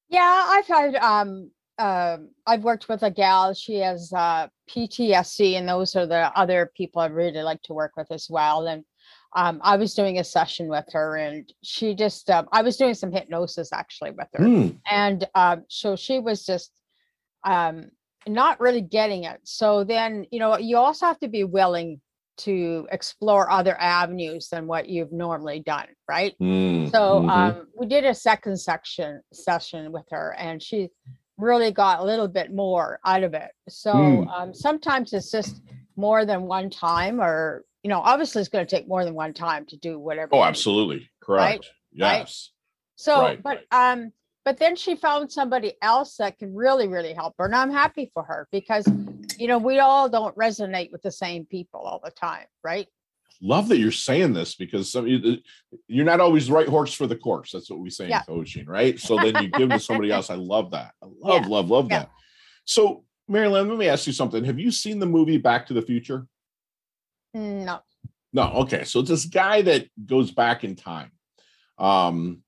Yeah, 0.10 0.46
I've 0.48 0.68
had 0.68 0.96
um 0.96 1.52
um 1.80 2.30
I've 2.46 2.64
worked 2.64 2.90
with 2.90 3.04
a 3.04 3.12
gal. 3.12 3.54
She 3.54 3.76
has 3.80 4.12
uh 4.14 4.48
PTSD, 4.70 5.54
and 5.54 5.68
those 5.68 5.96
are 5.96 6.06
the 6.06 6.32
other 6.38 6.72
people 6.76 7.02
I 7.02 7.08
really 7.08 7.44
like 7.44 7.62
to 7.64 7.74
work 7.74 7.94
with 7.96 8.12
as 8.12 8.28
well. 8.30 8.68
And 8.68 8.84
um, 9.36 9.60
I 9.64 9.78
was 9.78 9.96
doing 9.96 10.20
a 10.20 10.24
session 10.24 10.68
with 10.68 10.86
her, 10.92 11.18
and 11.18 11.52
she 11.64 11.96
just 11.96 12.30
um, 12.30 12.48
I 12.52 12.62
was 12.62 12.78
doing 12.78 12.94
some 12.94 13.12
hypnosis 13.12 13.74
actually 13.74 14.12
with 14.12 14.28
her, 14.34 14.46
Hmm. 14.46 14.68
and 14.90 15.28
um, 15.36 15.64
so 15.68 15.96
she 15.96 16.20
was 16.20 16.46
just 16.46 16.72
um 17.44 17.90
not 18.26 18.60
really 18.60 18.82
getting 18.82 19.26
it. 19.26 19.40
So 19.44 19.84
then 19.84 20.26
you 20.32 20.40
know 20.40 20.58
you 20.58 20.78
also 20.78 21.08
have 21.08 21.20
to 21.20 21.28
be 21.28 21.44
willing 21.44 22.00
to 22.38 22.88
explore 22.92 23.50
other 23.52 23.80
avenues 23.80 24.50
than 24.50 24.68
what 24.68 24.90
you've 24.90 25.12
normally 25.12 25.60
done, 25.60 25.88
right? 26.10 26.36
Hmm. 26.40 26.88
So 26.88 27.22
Mhm. 27.22 27.30
um, 27.30 27.68
we 27.78 27.86
did 27.88 28.06
a 28.06 28.14
second 28.14 28.58
section 28.58 29.22
session 29.32 29.92
with 29.92 30.06
her, 30.12 30.34
and 30.38 30.62
she 30.62 30.90
really 31.38 31.72
got 31.72 32.00
a 32.00 32.04
little 32.04 32.28
bit 32.28 32.54
more 32.54 33.00
out 33.06 33.24
of 33.24 33.34
it. 33.34 33.52
So 33.70 33.94
Mm. 33.94 34.28
um, 34.30 34.54
sometimes 34.54 35.14
it's 35.14 35.32
just 35.32 35.62
more 35.96 36.26
than 36.26 36.44
one 36.48 36.70
time, 36.70 37.20
or 37.22 37.64
you 37.84 37.90
know, 37.90 38.00
obviously 38.00 38.40
it's 38.40 38.50
going 38.50 38.66
to 38.66 38.76
take 38.76 38.88
more 38.88 39.04
than 39.04 39.14
one 39.14 39.34
time 39.34 39.66
to 39.66 39.76
do 39.78 40.00
whatever. 40.00 40.30
Oh, 40.36 40.44
absolutely. 40.44 41.10
Correct. 41.22 41.70
Yes. 41.92 42.52
So, 42.96 43.20
Right. 43.20 43.44
but 43.44 43.66
um, 43.72 44.14
but 44.46 44.58
then 44.58 44.76
she 44.76 44.96
found 44.96 45.32
somebody 45.32 45.74
else 45.82 46.18
that 46.18 46.38
can 46.38 46.54
really, 46.54 46.88
really 46.88 47.14
help 47.14 47.34
her, 47.38 47.46
and 47.46 47.56
I'm 47.56 47.72
happy 47.72 48.10
for 48.14 48.24
her 48.24 48.48
because, 48.52 48.86
you 49.40 49.48
know, 49.48 49.58
we 49.58 49.80
all 49.80 50.10
don't 50.10 50.36
resonate 50.36 50.92
with 50.92 51.02
the 51.02 51.12
same 51.12 51.46
people 51.46 51.82
all 51.82 52.02
the 52.04 52.12
time, 52.12 52.46
right? 52.64 52.88
Love 53.42 53.68
that 53.70 53.78
you're 53.78 53.92
saying 53.92 54.34
this 54.34 54.56
because 54.56 54.96
you're 55.88 56.06
not 56.06 56.20
always 56.22 56.48
the 56.48 56.54
right 56.54 56.68
horse 56.68 56.94
for 56.94 57.08
the 57.08 57.16
course. 57.16 57.52
That's 57.52 57.70
what 57.70 57.80
we 57.80 57.90
say 57.90 58.08
Yeah. 58.08 58.20
in 58.20 58.36
coaching, 58.36 58.66
right? 58.66 58.98
So 59.00 59.18
then 59.18 59.38
you 59.42 59.50
give 59.50 59.70
to 59.70 59.80
somebody 59.80 60.12
else. 60.14 60.30
I 60.30 60.36
love 60.36 60.72
that. 60.72 60.94
I 61.02 61.08
love, 61.08 61.44
Yeah. 61.44 61.50
love, 61.50 61.70
love 61.70 61.88
Yeah. 61.92 62.00
that. 62.00 62.12
So, 62.66 63.04
Mary 63.28 63.48
Lynn, 63.48 63.68
let 63.70 63.78
me 63.78 63.88
ask 63.88 64.08
you 64.08 64.14
something. 64.14 64.44
Have 64.46 64.60
you 64.60 64.72
seen 64.72 65.00
the 65.00 65.06
movie 65.06 65.38
Back 65.38 65.68
to 65.68 65.74
the 65.74 65.82
Future? 65.82 66.28
No. 67.34 67.80
No. 68.32 68.44
Okay. 68.62 68.84
So 68.86 69.00
it's 69.00 69.10
this 69.10 69.26
guy 69.26 69.62
that 69.64 69.88
goes 70.06 70.32
back 70.32 70.64
in 70.64 70.76
time. 70.76 71.12
Um, 71.78 72.44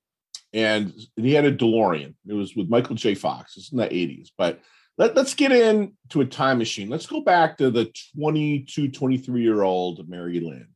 and 0.52 0.94
he 1.16 1.34
had 1.34 1.44
a 1.44 1.54
DeLorean. 1.54 2.14
It 2.26 2.32
was 2.32 2.54
with 2.56 2.68
Michael 2.70 2.94
J. 2.96 3.14
Fox. 3.14 3.56
It's 3.56 3.72
in 3.72 3.78
the 3.78 3.86
80s. 3.88 4.30
But 4.38 4.60
let, 4.98 5.14
let's 5.14 5.34
get 5.34 5.52
into 5.52 6.20
a 6.20 6.26
time 6.26 6.58
machine. 6.58 6.88
Let's 6.88 7.06
go 7.06 7.20
back 7.20 7.58
to 7.58 7.70
the 7.70 7.92
22, 8.18 8.90
23 8.90 9.42
year 9.42 9.62
old 9.62 10.08
Mary 10.08 10.40
Lynn. 10.40 10.68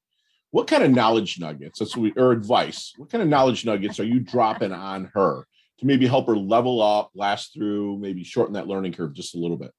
What 0.51 0.67
kind 0.67 0.83
of 0.83 0.91
knowledge 0.91 1.39
nuggets, 1.39 1.79
that's 1.79 1.97
what 1.97 2.03
we, 2.03 2.13
or 2.21 2.33
advice, 2.33 2.93
what 2.97 3.11
kind 3.11 3.23
of 3.23 3.29
knowledge 3.29 3.65
nuggets 3.65 4.01
are 4.01 4.05
you 4.05 4.21
dropping 4.21 4.73
on 4.73 5.11
her 5.15 5.47
to 5.79 5.87
maybe 5.87 6.07
help 6.07 6.27
her 6.27 6.37
level 6.37 6.83
up, 6.83 7.11
last 7.15 7.55
through, 7.55 7.99
maybe 7.99 8.25
shorten 8.25 8.55
that 8.55 8.67
learning 8.67 8.93
curve 8.93 9.15
just 9.15 9.37
a 9.37 9.39
little 9.39 9.57
bit? 9.57 9.71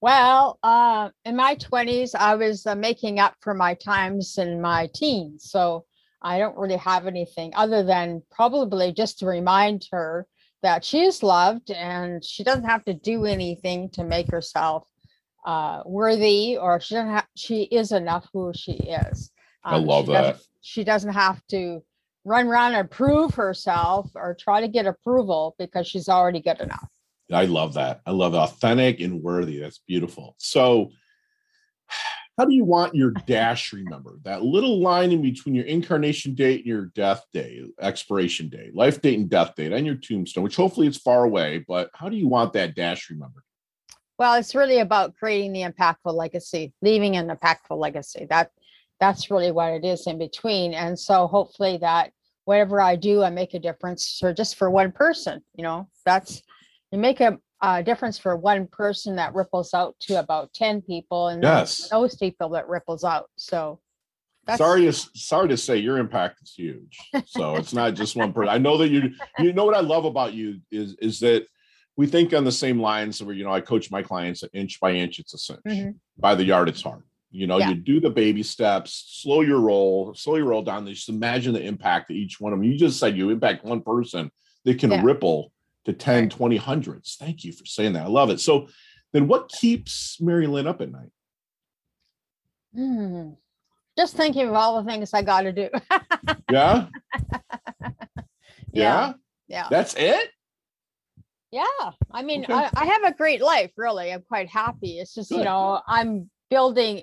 Well, 0.00 0.58
uh, 0.62 1.10
in 1.24 1.36
my 1.36 1.56
20s, 1.56 2.14
I 2.14 2.34
was 2.34 2.66
uh, 2.66 2.74
making 2.74 3.20
up 3.20 3.34
for 3.40 3.54
my 3.54 3.74
times 3.74 4.36
in 4.38 4.60
my 4.60 4.90
teens. 4.94 5.50
So 5.50 5.84
I 6.20 6.38
don't 6.38 6.56
really 6.56 6.76
have 6.76 7.06
anything 7.06 7.52
other 7.54 7.82
than 7.82 8.22
probably 8.30 8.92
just 8.92 9.18
to 9.18 9.26
remind 9.26 9.86
her 9.92 10.26
that 10.64 10.82
she 10.82 11.02
is 11.02 11.22
loved 11.22 11.70
and 11.70 12.24
she 12.24 12.42
doesn't 12.42 12.64
have 12.64 12.82
to 12.86 12.94
do 12.94 13.26
anything 13.26 13.90
to 13.90 14.02
make 14.02 14.30
herself 14.30 14.88
uh, 15.44 15.82
worthy 15.84 16.56
or 16.56 16.80
she 16.80 16.94
doesn't 16.94 17.10
have, 17.10 17.26
she 17.36 17.64
is 17.64 17.92
enough 17.92 18.26
who 18.32 18.50
she 18.54 18.72
is. 18.72 19.30
I 19.62 19.76
love 19.76 20.06
she 20.06 20.12
doesn't- 20.12 20.36
that. 20.36 20.42
She 20.62 20.82
doesn't 20.82 21.12
have 21.12 21.46
to 21.48 21.82
run 22.24 22.46
around 22.46 22.74
and 22.74 22.90
prove 22.90 23.34
herself 23.34 24.10
or 24.14 24.34
try 24.34 24.62
to 24.62 24.68
get 24.68 24.86
approval 24.86 25.54
because 25.58 25.86
she's 25.86 26.08
already 26.08 26.40
good 26.40 26.58
enough. 26.60 26.88
I 27.30 27.44
love 27.44 27.74
that. 27.74 28.00
I 28.06 28.12
love 28.12 28.34
authentic 28.34 29.00
and 29.00 29.22
worthy. 29.22 29.58
That's 29.60 29.80
beautiful. 29.86 30.34
So, 30.38 30.92
how 32.36 32.44
do 32.44 32.54
you 32.54 32.64
want 32.64 32.94
your 32.94 33.12
dash 33.26 33.72
remembered? 33.72 34.20
That 34.24 34.42
little 34.42 34.80
line 34.80 35.12
in 35.12 35.22
between 35.22 35.54
your 35.54 35.66
incarnation 35.66 36.34
date 36.34 36.60
and 36.60 36.66
your 36.66 36.86
death 36.86 37.24
day, 37.32 37.62
expiration 37.80 38.48
date, 38.48 38.74
life 38.74 39.00
date 39.00 39.18
and 39.18 39.30
death 39.30 39.54
date 39.54 39.72
on 39.72 39.84
your 39.84 39.94
tombstone, 39.94 40.42
which 40.42 40.56
hopefully 40.56 40.86
it's 40.86 40.98
far 40.98 41.24
away, 41.24 41.64
but 41.66 41.90
how 41.94 42.08
do 42.08 42.16
you 42.16 42.28
want 42.28 42.52
that 42.54 42.74
dash 42.74 43.08
remembered? 43.08 43.44
Well, 44.18 44.34
it's 44.34 44.54
really 44.54 44.78
about 44.78 45.14
creating 45.16 45.52
the 45.52 45.62
impactful 45.62 46.14
legacy, 46.14 46.72
leaving 46.82 47.16
an 47.16 47.28
impactful 47.28 47.76
legacy. 47.76 48.26
That 48.28 48.50
that's 49.00 49.30
really 49.30 49.50
what 49.50 49.72
it 49.72 49.84
is 49.84 50.06
in 50.06 50.18
between. 50.18 50.72
And 50.72 50.98
so 50.98 51.26
hopefully 51.26 51.78
that 51.78 52.12
whatever 52.44 52.80
I 52.80 52.96
do, 52.96 53.22
I 53.22 53.30
make 53.30 53.54
a 53.54 53.58
difference 53.58 54.18
for 54.20 54.32
just 54.32 54.56
for 54.56 54.70
one 54.70 54.92
person. 54.92 55.42
You 55.54 55.64
know, 55.64 55.88
that's 56.04 56.42
you 56.92 56.98
make 56.98 57.20
a, 57.20 57.38
a 57.64 57.82
difference 57.82 58.18
for 58.18 58.36
one 58.36 58.66
person 58.66 59.16
that 59.16 59.34
ripples 59.34 59.72
out 59.72 59.94
to 60.00 60.18
about 60.20 60.52
10 60.52 60.82
people 60.82 61.28
and 61.28 61.42
Yes. 61.42 61.88
those 61.88 62.14
people 62.16 62.50
that 62.50 62.68
ripples 62.68 63.04
out. 63.04 63.30
So 63.36 63.80
that's 64.46 64.58
sorry 64.58 64.82
to 64.84 64.92
sorry 64.92 65.48
to 65.48 65.56
say 65.56 65.78
your 65.78 65.96
impact 65.98 66.42
is 66.42 66.52
huge. 66.54 66.98
So 67.24 67.56
it's 67.56 67.72
not 67.72 67.94
just 67.94 68.16
one 68.16 68.32
person. 68.34 68.50
I 68.50 68.58
know 68.58 68.76
that 68.78 68.90
you 68.90 69.14
you 69.40 69.52
know 69.54 69.64
what 69.64 69.74
I 69.76 69.80
love 69.80 70.04
about 70.04 70.34
you 70.34 70.60
is 70.70 70.94
is 71.00 71.20
that 71.20 71.46
we 71.96 72.06
think 72.06 72.34
on 72.34 72.44
the 72.44 72.52
same 72.52 72.78
lines 72.80 73.22
where 73.22 73.34
you 73.34 73.44
know 73.44 73.52
I 73.52 73.60
coach 73.62 73.90
my 73.90 74.02
clients 74.02 74.44
inch 74.52 74.78
by 74.80 74.92
inch 74.92 75.18
it's 75.18 75.32
a 75.32 75.38
cinch. 75.38 75.60
Mhm. 75.66 75.94
By 76.18 76.34
the 76.34 76.44
yard 76.44 76.68
it's 76.68 76.82
hard. 76.82 77.02
You 77.30 77.46
know, 77.48 77.58
Yeah. 77.58 77.70
you 77.70 77.74
do 77.76 77.98
the 77.98 78.10
baby 78.10 78.42
steps, 78.42 79.04
slow 79.22 79.40
your 79.40 79.58
roll, 79.60 80.14
slow 80.14 80.36
your 80.36 80.46
roll 80.46 80.62
down. 80.62 80.84
They 80.84 80.92
just 80.92 81.08
imagine 81.08 81.52
the 81.54 81.62
impact 81.62 82.08
that 82.08 82.14
each 82.14 82.38
one 82.40 82.52
of 82.52 82.58
them. 82.58 82.64
You 82.70 82.76
just 82.78 83.00
said 83.00 83.16
you 83.16 83.30
impact 83.30 83.64
one 83.64 83.80
person 83.80 84.30
that 84.64 84.78
can 84.78 84.90
Yeah. 84.90 85.02
ripple 85.02 85.50
to 85.84 85.92
10, 85.92 86.24
Right. 86.24 86.30
20 86.30 86.56
hundreds. 86.56 87.16
Thank 87.16 87.44
you 87.44 87.52
for 87.52 87.64
saying 87.66 87.92
that. 87.94 88.04
I 88.04 88.08
love 88.08 88.30
it. 88.30 88.40
So 88.40 88.68
then 89.12 89.28
what 89.28 89.48
keeps 89.50 90.18
Mary 90.20 90.46
Lynn 90.46 90.66
up 90.66 90.80
at 90.80 90.90
night? 90.90 91.10
Hmm. 92.74 93.30
just 93.96 94.16
thinking 94.16 94.48
of 94.48 94.54
all 94.54 94.82
the 94.82 94.90
things 94.90 95.14
I 95.14 95.22
got 95.22 95.42
to 95.42 95.52
do. 95.52 95.68
Yeah? 96.50 96.86
yeah. 97.70 97.92
yeah. 98.72 99.12
Yeah. 99.48 99.66
That's 99.70 99.94
it? 99.94 100.30
Yeah, 101.50 101.64
I 102.10 102.22
mean, 102.22 102.42
Okay. 102.44 102.52
I, 102.52 102.70
I 102.74 102.84
have 102.86 103.04
a 103.04 103.14
great 103.14 103.40
life, 103.40 103.70
really. 103.76 104.12
I'm 104.12 104.22
quite 104.22 104.48
happy. 104.48 104.98
It's 104.98 105.14
just, 105.14 105.30
you 105.30 105.44
know, 105.44 105.80
I'm 105.86 106.28
building 106.50 107.02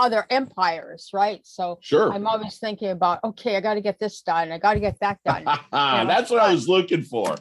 other 0.00 0.26
empires, 0.30 1.10
right? 1.12 1.40
So 1.44 1.78
Sure. 1.82 2.12
I'm 2.12 2.26
always 2.26 2.58
thinking 2.58 2.88
about, 2.90 3.20
okay, 3.22 3.56
I 3.56 3.60
got 3.60 3.74
to 3.74 3.80
get 3.80 3.98
this 3.98 4.22
done. 4.22 4.50
I 4.50 4.58
got 4.58 4.74
to 4.74 4.80
get 4.80 4.98
that 5.00 5.18
done. 5.24 5.44
That's 5.72 6.30
what 6.30 6.40
I 6.40 6.52
was 6.52 6.68
looking 6.68 7.02
for. 7.02 7.36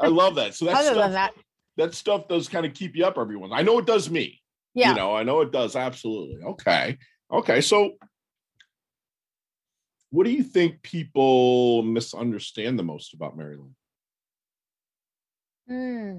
I 0.00 0.06
love 0.08 0.36
that. 0.36 0.54
So 0.54 0.64
that 0.66 0.76
Other 0.76 0.84
stuff, 0.92 0.96
than 0.96 1.12
that, 1.12 1.32
that 1.76 1.94
stuff 1.94 2.28
does 2.28 2.48
kind 2.48 2.64
of 2.64 2.72
keep 2.72 2.94
you 2.96 3.04
up 3.04 3.18
every 3.18 3.36
once. 3.36 3.52
I 3.54 3.62
know 3.62 3.78
it 3.78 3.86
does 3.86 4.08
me. 4.08 4.40
yeah. 4.74 4.90
You 4.90 4.96
know, 4.96 5.14
I 5.14 5.22
know 5.24 5.40
it 5.40 5.50
does. 5.52 5.76
Absolutely. 5.76 6.42
Okay. 6.42 6.96
Okay. 7.32 7.60
So 7.60 7.92
what 10.10 10.24
do 10.24 10.30
you 10.30 10.44
think 10.44 10.80
people 10.82 11.82
misunderstand 11.82 12.78
the 12.78 12.84
most 12.84 13.14
about 13.14 13.36
Mary 13.36 13.56
Lynn? 13.56 13.74
Hmm. 15.68 16.18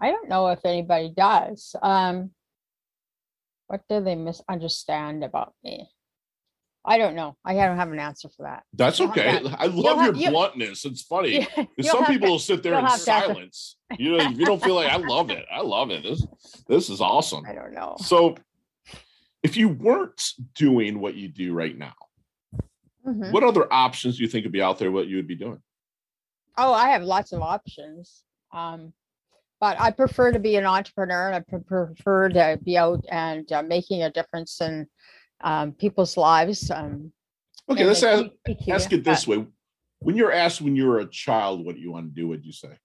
I 0.00 0.10
don't 0.10 0.28
know 0.28 0.48
if 0.48 0.58
anybody 0.64 1.12
does. 1.16 1.76
Um, 1.80 2.30
what 3.74 3.82
do 3.88 4.04
they 4.04 4.14
misunderstand 4.14 5.24
about 5.24 5.52
me? 5.64 5.88
I 6.84 6.96
don't 6.96 7.16
know. 7.16 7.34
I 7.44 7.54
don't 7.54 7.76
have 7.76 7.90
an 7.90 7.98
answer 7.98 8.28
for 8.28 8.44
that. 8.44 8.62
That's 8.72 9.00
You'll 9.00 9.08
okay. 9.08 9.42
I 9.58 9.66
love 9.66 9.98
have- 9.98 10.16
your 10.16 10.30
bluntness. 10.30 10.84
It's 10.84 11.02
funny. 11.02 11.48
Yeah, 11.76 11.90
some 11.90 12.04
people 12.04 12.28
to- 12.28 12.32
will 12.32 12.38
sit 12.38 12.62
there 12.62 12.74
in 12.74 12.84
have 12.84 12.90
to 12.90 12.94
ask- 12.94 13.04
silence. 13.26 13.76
You 13.98 14.12
know, 14.16 14.24
if 14.30 14.38
you 14.38 14.46
don't 14.46 14.62
feel 14.62 14.76
like 14.76 14.92
I 14.92 14.96
love 14.98 15.30
it, 15.30 15.44
I 15.52 15.60
love 15.62 15.90
it. 15.90 16.04
This 16.04 16.24
this 16.68 16.88
is 16.88 17.00
awesome. 17.00 17.44
I 17.48 17.52
don't 17.54 17.72
know. 17.74 17.96
So 17.98 18.36
if 19.42 19.56
you 19.56 19.70
weren't 19.70 20.22
doing 20.54 21.00
what 21.00 21.14
you 21.16 21.28
do 21.28 21.52
right 21.52 21.76
now, 21.76 21.94
Mhm. 23.04 23.32
what 23.32 23.42
other 23.42 23.66
options 23.72 24.16
do 24.18 24.22
you 24.22 24.28
think 24.28 24.44
would 24.44 24.52
be 24.52 24.62
out 24.62 24.78
there 24.78 24.92
what 24.92 25.08
you 25.08 25.16
would 25.16 25.26
be 25.26 25.34
doing? 25.36 25.60
Oh, 26.56 26.72
I 26.72 26.90
have 26.90 27.02
lots 27.02 27.32
of 27.32 27.42
options. 27.42 28.22
Um, 28.52 28.92
but 29.60 29.80
I 29.80 29.90
prefer 29.90 30.32
to 30.32 30.38
be 30.38 30.56
an 30.56 30.66
entrepreneur 30.66 31.28
and 31.28 31.36
I 31.36 31.40
pre- 31.40 31.60
prefer 31.60 32.28
to 32.30 32.58
be 32.62 32.76
out 32.76 33.04
and 33.10 33.50
uh, 33.52 33.62
making 33.62 34.02
a 34.02 34.10
difference 34.10 34.60
in 34.60 34.86
um, 35.42 35.72
people's 35.72 36.16
lives. 36.16 36.70
Um, 36.70 37.12
Okay, 37.70 37.84
let's 37.86 38.02
ask, 38.02 38.24
keep- 38.24 38.44
keep 38.58 38.66
you- 38.66 38.74
ask 38.74 38.92
it 38.92 39.04
this 39.04 39.26
uh, 39.26 39.30
way. 39.30 39.46
When 40.00 40.16
you're 40.16 40.32
asked 40.32 40.60
when 40.60 40.76
you 40.76 40.86
were 40.86 40.98
a 40.98 41.06
child 41.06 41.64
what 41.64 41.78
you 41.78 41.90
want 41.92 42.14
to 42.14 42.20
do, 42.20 42.28
what'd 42.28 42.44
you 42.44 42.52
say? 42.52 42.76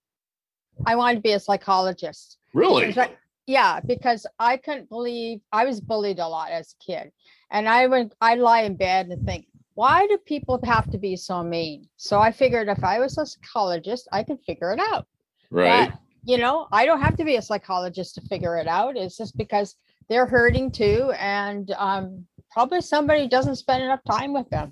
I 0.86 0.96
wanted 0.96 1.16
to 1.16 1.22
be 1.22 1.34
a 1.34 1.40
psychologist. 1.40 2.38
Really? 2.54 2.88
Because 2.88 3.10
I- 3.10 3.16
yeah, 3.46 3.80
because 3.82 4.26
I 4.38 4.56
couldn't 4.58 4.88
believe 4.90 5.42
I 5.52 5.66
was 5.66 5.82
bullied 5.82 6.20
a 6.20 6.28
lot 6.28 6.52
as 6.52 6.76
a 6.80 6.84
kid. 6.84 7.12
And 7.52 7.68
I 7.68 7.88
would 7.88 8.14
I 8.22 8.36
lie 8.36 8.62
in 8.62 8.76
bed 8.76 9.08
and 9.08 9.26
think, 9.26 9.48
why 9.74 10.08
do 10.08 10.18
people 10.20 10.60
have 10.64 10.90
to 10.92 10.98
be 10.98 11.16
so 11.18 11.44
mean? 11.44 11.90
So 11.98 12.20
I 12.20 12.32
figured 12.32 12.70
if 12.70 12.84
I 12.84 13.00
was 13.00 13.18
a 13.18 13.26
psychologist, 13.26 14.08
I 14.14 14.24
could 14.24 14.40
figure 14.46 14.72
it 14.72 14.80
out. 14.80 15.08
Right. 15.50 15.90
But, 15.90 16.00
you 16.24 16.38
know, 16.38 16.68
I 16.72 16.86
don't 16.86 17.02
have 17.02 17.16
to 17.18 17.24
be 17.24 17.36
a 17.38 17.42
psychologist 17.42 18.16
to 18.16 18.22
figure 18.22 18.58
it 18.58 18.68
out. 18.68 18.98
It's 18.98 19.18
just 19.18 19.38
because 19.38 19.76
they're 20.10 20.26
hurting 20.26 20.72
too. 20.72 21.14
And 21.18 21.72
um, 21.78 22.26
probably 22.52 22.82
somebody 22.82 23.28
doesn't 23.28 23.56
spend 23.56 23.84
enough 23.84 24.02
time 24.10 24.34
with 24.34 24.50
them 24.50 24.72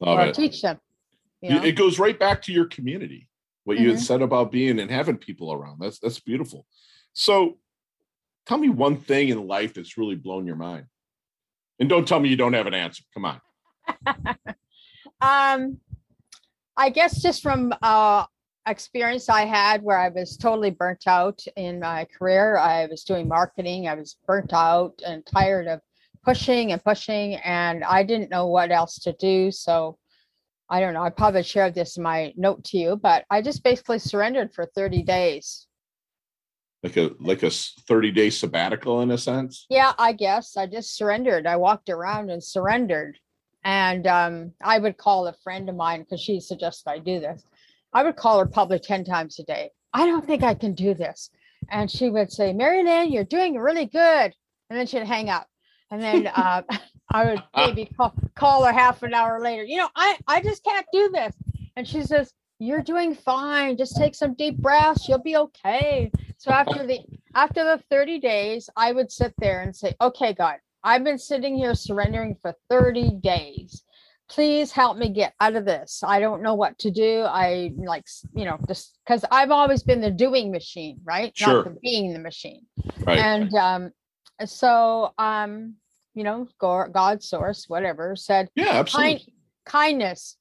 Love 0.00 0.18
or 0.18 0.22
it. 0.26 0.34
teach 0.34 0.62
them. 0.62 0.78
You 1.40 1.50
know? 1.50 1.62
It 1.62 1.72
goes 1.72 1.98
right 1.98 2.18
back 2.18 2.42
to 2.42 2.52
your 2.52 2.66
community, 2.66 3.28
what 3.64 3.78
you 3.78 3.88
had 3.88 3.98
Mhm. 3.98 4.02
said 4.02 4.22
about 4.22 4.52
being 4.52 4.78
and 4.78 4.90
having 4.90 5.16
people 5.16 5.52
around. 5.52 5.78
That's 5.80 5.98
that's 5.98 6.20
beautiful. 6.20 6.66
So 7.14 7.58
tell 8.46 8.58
me 8.58 8.68
one 8.68 8.96
thing 8.96 9.28
in 9.28 9.46
life 9.46 9.74
that's 9.74 9.96
really 9.98 10.14
blown 10.14 10.46
your 10.46 10.56
mind. 10.56 10.86
And 11.80 11.88
don't 11.88 12.06
tell 12.06 12.20
me 12.20 12.28
you 12.28 12.36
don't 12.36 12.52
have 12.52 12.66
an 12.66 12.74
answer. 12.74 13.02
Come 13.14 13.24
on. 13.24 13.40
um, 15.20 15.78
I 16.76 16.90
guess 16.90 17.20
just 17.20 17.42
from 17.42 17.74
uh, 17.82 18.26
experience 18.66 19.28
I 19.28 19.44
had 19.44 19.82
where 19.82 19.98
I 19.98 20.08
was 20.08 20.36
totally 20.36 20.70
burnt 20.70 21.06
out 21.06 21.42
in 21.56 21.80
my 21.80 22.06
career. 22.16 22.58
I 22.58 22.86
was 22.86 23.04
doing 23.04 23.28
marketing. 23.28 23.88
I 23.88 23.94
was 23.94 24.16
burnt 24.26 24.52
out 24.52 25.00
and 25.04 25.24
tired 25.26 25.66
of 25.66 25.80
pushing 26.24 26.72
and 26.72 26.82
pushing, 26.82 27.34
and 27.36 27.82
I 27.84 28.02
didn't 28.04 28.30
know 28.30 28.46
what 28.46 28.70
else 28.70 28.98
to 29.00 29.12
do. 29.14 29.50
So 29.50 29.98
I 30.68 30.80
don't 30.80 30.94
know. 30.94 31.02
I 31.02 31.10
probably 31.10 31.42
shared 31.42 31.74
this 31.74 31.96
in 31.96 32.02
my 32.02 32.32
note 32.36 32.64
to 32.64 32.78
you, 32.78 32.96
but 32.96 33.24
I 33.30 33.42
just 33.42 33.62
basically 33.64 33.98
surrendered 33.98 34.54
for 34.54 34.66
30 34.66 35.02
days. 35.02 35.66
like 36.82 36.96
a 36.96 37.10
like 37.20 37.42
a 37.42 37.50
30 37.50 38.10
day 38.10 38.30
sabbatical 38.30 39.02
in 39.02 39.10
a 39.12 39.18
sense 39.18 39.66
Yeah, 39.70 39.92
I 39.98 40.12
guess 40.12 40.56
I 40.56 40.66
just 40.66 40.96
surrendered. 40.96 41.46
I 41.46 41.56
walked 41.56 41.90
around 41.90 42.30
and 42.30 42.42
surrendered. 42.42 43.18
And 43.64 44.06
um, 44.08 44.52
I 44.60 44.78
would 44.78 44.96
call 44.96 45.28
a 45.28 45.34
friend 45.44 45.68
of 45.68 45.76
mine 45.76 46.00
because 46.00 46.20
she 46.20 46.40
suggested 46.40 46.90
I 46.90 46.98
do 46.98 47.20
this. 47.20 47.44
I 47.92 48.02
would 48.02 48.16
call 48.16 48.38
her 48.38 48.46
probably 48.46 48.78
10 48.78 49.04
times 49.04 49.38
a 49.38 49.44
day. 49.44 49.70
I 49.92 50.06
don't 50.06 50.26
think 50.26 50.42
I 50.42 50.54
can 50.54 50.74
do 50.74 50.94
this. 50.94 51.30
And 51.70 51.90
she 51.90 52.10
would 52.10 52.32
say, 52.32 52.52
Mary 52.52 52.82
Lynn, 52.82 53.12
you're 53.12 53.24
doing 53.24 53.56
really 53.58 53.86
good. 53.86 54.34
And 54.70 54.78
then 54.78 54.86
she'd 54.86 55.04
hang 55.04 55.28
up. 55.28 55.46
And 55.90 56.02
then 56.02 56.26
uh, 56.34 56.62
I 57.10 57.24
would 57.26 57.42
maybe 57.56 57.90
call, 57.96 58.14
call 58.34 58.64
her 58.64 58.72
half 58.72 59.02
an 59.02 59.14
hour 59.14 59.40
later. 59.40 59.64
You 59.64 59.78
know, 59.78 59.88
I, 59.94 60.18
I 60.26 60.40
just 60.40 60.64
can't 60.64 60.86
do 60.92 61.10
this. 61.10 61.34
And 61.76 61.86
she 61.86 62.02
says, 62.02 62.32
You're 62.58 62.82
doing 62.82 63.14
fine. 63.14 63.76
Just 63.76 63.96
take 63.96 64.14
some 64.14 64.34
deep 64.34 64.58
breaths. 64.58 65.08
You'll 65.08 65.22
be 65.22 65.36
okay. 65.36 66.10
So 66.38 66.50
after 66.50 66.86
the 66.86 67.00
after 67.34 67.64
the 67.64 67.82
30 67.90 68.18
days, 68.18 68.68
I 68.76 68.92
would 68.92 69.12
sit 69.12 69.32
there 69.38 69.62
and 69.62 69.74
say, 69.74 69.94
Okay, 70.00 70.32
God, 70.32 70.56
I've 70.82 71.04
been 71.04 71.18
sitting 71.18 71.56
here 71.56 71.74
surrendering 71.74 72.36
for 72.42 72.54
30 72.68 73.12
days. 73.22 73.84
Please 74.32 74.72
help 74.72 74.96
me 74.96 75.10
get 75.10 75.34
out 75.40 75.56
of 75.56 75.66
this. 75.66 76.02
I 76.02 76.18
don't 76.18 76.42
know 76.42 76.54
what 76.54 76.78
to 76.78 76.90
do. 76.90 77.20
I 77.28 77.72
like, 77.76 78.06
you 78.34 78.46
know, 78.46 78.58
just 78.66 78.98
because 79.04 79.26
I've 79.30 79.50
always 79.50 79.82
been 79.82 80.00
the 80.00 80.10
doing 80.10 80.50
machine, 80.50 81.00
right? 81.04 81.36
Sure. 81.36 81.56
Not 81.56 81.64
the 81.64 81.78
being 81.82 82.14
the 82.14 82.18
machine. 82.18 82.64
right 83.06 83.18
And 83.18 83.54
um, 83.54 83.90
so, 84.46 85.12
um, 85.18 85.74
you 86.14 86.24
know, 86.24 86.48
go- 86.58 86.88
God 86.90 87.22
source, 87.22 87.66
whatever, 87.68 88.16
said, 88.16 88.48
yeah 88.54 88.68
kind, 88.68 88.76
absolutely 88.78 89.34
kindness, 89.66 90.38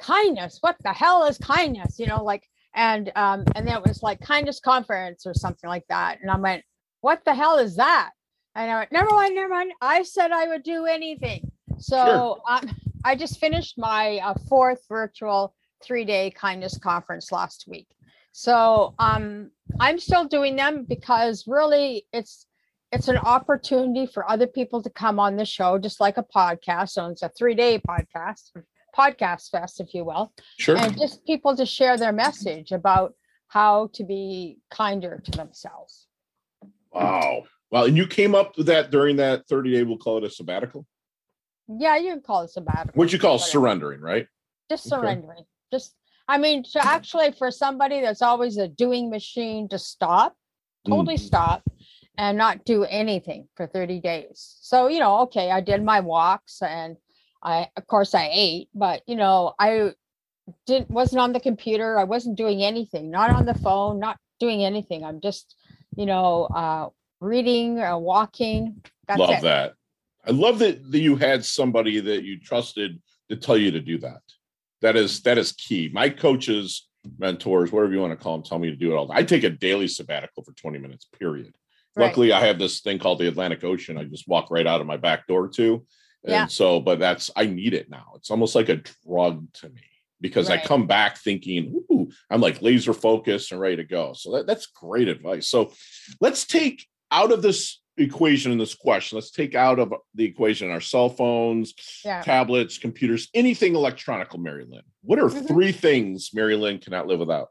kindness. 0.00 0.58
What 0.60 0.74
the 0.82 0.92
hell 0.92 1.24
is 1.26 1.38
kindness? 1.38 2.00
You 2.00 2.08
know, 2.08 2.24
like, 2.24 2.42
and 2.74 3.12
um, 3.14 3.44
and 3.54 3.64
then 3.64 3.76
it 3.76 3.86
was 3.86 4.02
like 4.02 4.20
kindness 4.20 4.58
conference 4.58 5.24
or 5.24 5.34
something 5.34 5.70
like 5.70 5.84
that. 5.88 6.18
And 6.20 6.32
I 6.32 6.36
went, 6.36 6.64
what 7.00 7.24
the 7.24 7.34
hell 7.34 7.58
is 7.58 7.76
that? 7.76 8.10
And 8.56 8.68
I 8.68 8.76
went, 8.76 8.90
never 8.90 9.10
mind, 9.10 9.36
never 9.36 9.48
mind. 9.48 9.72
I 9.80 10.02
said 10.02 10.32
I 10.32 10.48
would 10.48 10.64
do 10.64 10.86
anything. 10.86 11.50
So 11.78 12.40
um, 12.48 12.68
I 13.04 13.16
just 13.16 13.38
finished 13.38 13.78
my 13.78 14.18
uh, 14.18 14.34
fourth 14.48 14.84
virtual 14.88 15.54
three 15.82 16.04
day 16.04 16.30
kindness 16.30 16.78
conference 16.78 17.32
last 17.32 17.66
week. 17.68 17.88
So 18.32 18.94
um, 18.98 19.50
I'm 19.80 19.98
still 19.98 20.24
doing 20.24 20.56
them 20.56 20.84
because 20.88 21.44
really 21.46 22.06
it's 22.12 22.46
it's 22.92 23.08
an 23.08 23.18
opportunity 23.18 24.06
for 24.06 24.28
other 24.28 24.46
people 24.46 24.82
to 24.82 24.90
come 24.90 25.20
on 25.20 25.36
the 25.36 25.44
show, 25.44 25.78
just 25.78 26.00
like 26.00 26.16
a 26.18 26.24
podcast. 26.24 26.90
So 26.90 27.06
it's 27.06 27.22
a 27.22 27.28
three 27.28 27.54
day 27.54 27.80
podcast, 27.86 28.50
podcast 28.96 29.50
fest, 29.50 29.80
if 29.80 29.94
you 29.94 30.04
will, 30.04 30.32
sure 30.58 30.76
and 30.76 30.98
just 30.98 31.24
people 31.24 31.56
to 31.56 31.64
share 31.64 31.96
their 31.96 32.12
message 32.12 32.72
about 32.72 33.14
how 33.48 33.90
to 33.94 34.04
be 34.04 34.58
kinder 34.70 35.20
to 35.24 35.30
themselves. 35.32 36.06
wow 36.92 37.42
well 37.70 37.84
and 37.84 37.96
you 37.96 38.06
came 38.06 38.34
up 38.34 38.56
with 38.56 38.66
that 38.66 38.90
during 38.90 39.16
that 39.16 39.46
30 39.48 39.72
day 39.72 39.82
we'll 39.82 39.98
call 39.98 40.18
it 40.18 40.24
a 40.24 40.30
sabbatical 40.30 40.86
Yeah, 41.78 41.96
you 41.96 42.10
can 42.10 42.20
call 42.22 42.42
it 42.42 42.50
sabbatical. 42.50 42.98
what 42.98 43.12
you 43.12 43.18
call 43.18 43.32
whatever. 43.34 43.50
surrendering 43.50 44.00
right 44.00 44.26
just 44.70 44.86
Okay. 44.86 44.96
surrendering. 45.00 45.44
Just, 45.72 45.94
I 46.28 46.38
mean, 46.38 46.62
to 46.72 46.84
actually 46.84 47.32
for 47.32 47.50
somebody 47.50 48.00
that's 48.00 48.22
always 48.22 48.56
a 48.56 48.68
doing 48.68 49.10
machine 49.10 49.68
to 49.68 49.78
stop, 49.78 50.36
totally 50.86 51.16
Mm. 51.16 51.26
stop 51.26 51.62
and 52.16 52.38
not 52.38 52.64
do 52.64 52.84
anything 52.84 53.48
for 53.56 53.66
30 53.66 54.00
days. 54.00 54.56
So, 54.60 54.86
you 54.86 55.00
know, 55.00 55.18
okay, 55.22 55.50
I 55.50 55.60
did 55.60 55.82
my 55.84 56.00
walks 56.00 56.62
and 56.62 56.96
I, 57.42 57.68
of 57.76 57.86
course, 57.86 58.14
I 58.14 58.30
ate, 58.32 58.68
but, 58.74 59.02
you 59.06 59.16
know, 59.16 59.54
I 59.58 59.94
didn't, 60.66 60.90
wasn't 60.90 61.20
on 61.20 61.32
the 61.32 61.40
computer. 61.40 61.98
I 61.98 62.04
wasn't 62.04 62.36
doing 62.36 62.62
anything, 62.62 63.10
not 63.10 63.30
on 63.30 63.44
the 63.46 63.54
phone, 63.54 63.98
not 63.98 64.18
doing 64.38 64.64
anything. 64.64 65.04
I'm 65.04 65.20
just, 65.20 65.56
you 65.96 66.06
know, 66.06 66.44
uh, 66.44 66.88
reading, 67.20 67.80
uh, 67.80 67.98
walking. 67.98 68.82
That's 69.08 69.18
love 69.18 69.30
it. 69.30 69.42
that 69.42 69.74
i 70.26 70.30
love 70.30 70.58
that, 70.58 70.90
that 70.90 70.98
you 71.00 71.16
had 71.16 71.44
somebody 71.44 72.00
that 72.00 72.22
you 72.24 72.38
trusted 72.38 73.00
to 73.28 73.36
tell 73.36 73.56
you 73.56 73.70
to 73.70 73.80
do 73.80 73.98
that. 73.98 74.20
That 74.82 74.96
is 74.96 75.22
that 75.22 75.38
is 75.38 75.52
key. 75.52 75.90
My 75.92 76.08
coaches 76.08 76.88
mentors 77.18 77.72
whatever 77.72 77.92
you 77.92 78.00
want 78.00 78.12
to 78.12 78.22
call 78.22 78.36
them 78.36 78.44
tell 78.44 78.58
me 78.58 78.68
to 78.68 78.76
do 78.76 78.92
it 78.92 78.94
all 78.94 79.10
i 79.10 79.22
take 79.22 79.42
a 79.44 79.48
daily 79.48 79.88
sabbatical 79.88 80.42
for 80.42 80.52
20 80.52 80.78
minutes 80.78 81.06
period. 81.18 81.54
Right. 81.96 82.06
luckily 82.06 82.30
i 82.32 82.44
have 82.44 82.58
this 82.58 82.80
thing 82.80 82.98
called 82.98 83.18
the 83.20 83.26
atlantic 83.26 83.64
ocean 83.64 83.96
i 83.96 84.04
just 84.04 84.28
walk 84.28 84.50
right 84.50 84.66
out 84.66 84.82
of 84.82 84.86
my 84.86 84.98
back 84.98 85.26
door 85.26 85.48
to 85.48 85.74
and 86.24 86.30
Yeah. 86.32 86.46
so 86.46 86.78
but 86.78 86.98
that's 86.98 87.30
i 87.34 87.46
need 87.46 87.72
it 87.72 87.88
now. 87.88 88.12
It's 88.16 88.30
almost 88.30 88.54
like 88.54 88.68
a 88.68 88.82
drug 89.06 89.50
to 89.54 89.70
me 89.70 89.80
because 90.20 90.50
i 90.50 90.58
come 90.58 90.86
back 90.86 91.16
thinking 91.16 91.82
ooh 91.90 92.10
i'm 92.28 92.42
like 92.42 92.60
laser 92.60 92.92
focused 92.92 93.50
and 93.52 93.60
ready 93.60 93.76
to 93.76 93.84
go. 93.84 94.12
So 94.12 94.32
that, 94.32 94.46
that's 94.46 94.66
great 94.66 95.08
advice. 95.08 95.48
So 95.48 95.72
let's 96.20 96.44
take 96.46 96.86
out 97.10 97.32
of 97.32 97.40
this 97.40 97.79
equation 98.00 98.50
in 98.52 98.58
this 98.58 98.74
question 98.74 99.16
let's 99.16 99.30
take 99.30 99.54
out 99.54 99.78
of 99.78 99.92
the 100.14 100.24
equation 100.24 100.70
our 100.70 100.80
cell 100.80 101.08
phones 101.08 101.74
Yeah. 102.04 102.22
tablets 102.22 102.78
computers 102.78 103.28
anything 103.34 103.74
electronical 103.74 104.38
mary 104.38 104.64
lynn 104.68 104.82
what 105.02 105.18
are 105.18 105.28
Mhm. 105.28 105.46
three 105.46 105.72
things 105.72 106.30
mary 106.32 106.56
lynn 106.56 106.78
cannot 106.78 107.06
live 107.06 107.20
without 107.20 107.48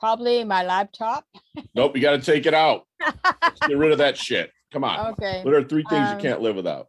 Probably 0.00 0.44
my 0.44 0.62
laptop. 0.64 1.26
nope 1.74 1.96
you 1.96 2.00
got 2.02 2.12
to 2.12 2.20
take 2.32 2.46
it 2.46 2.54
out 2.54 2.86
Let's 3.00 3.60
get 3.66 3.76
rid 3.76 3.92
of 3.92 3.98
that 3.98 4.16
shit 4.16 4.52
come 4.72 4.84
on 4.84 5.12
okay. 5.12 5.42
what 5.44 5.54
are 5.54 5.64
three 5.64 5.84
things 5.88 6.08
Um, 6.08 6.16
you 6.16 6.22
can't 6.22 6.40
live 6.40 6.56
without 6.56 6.86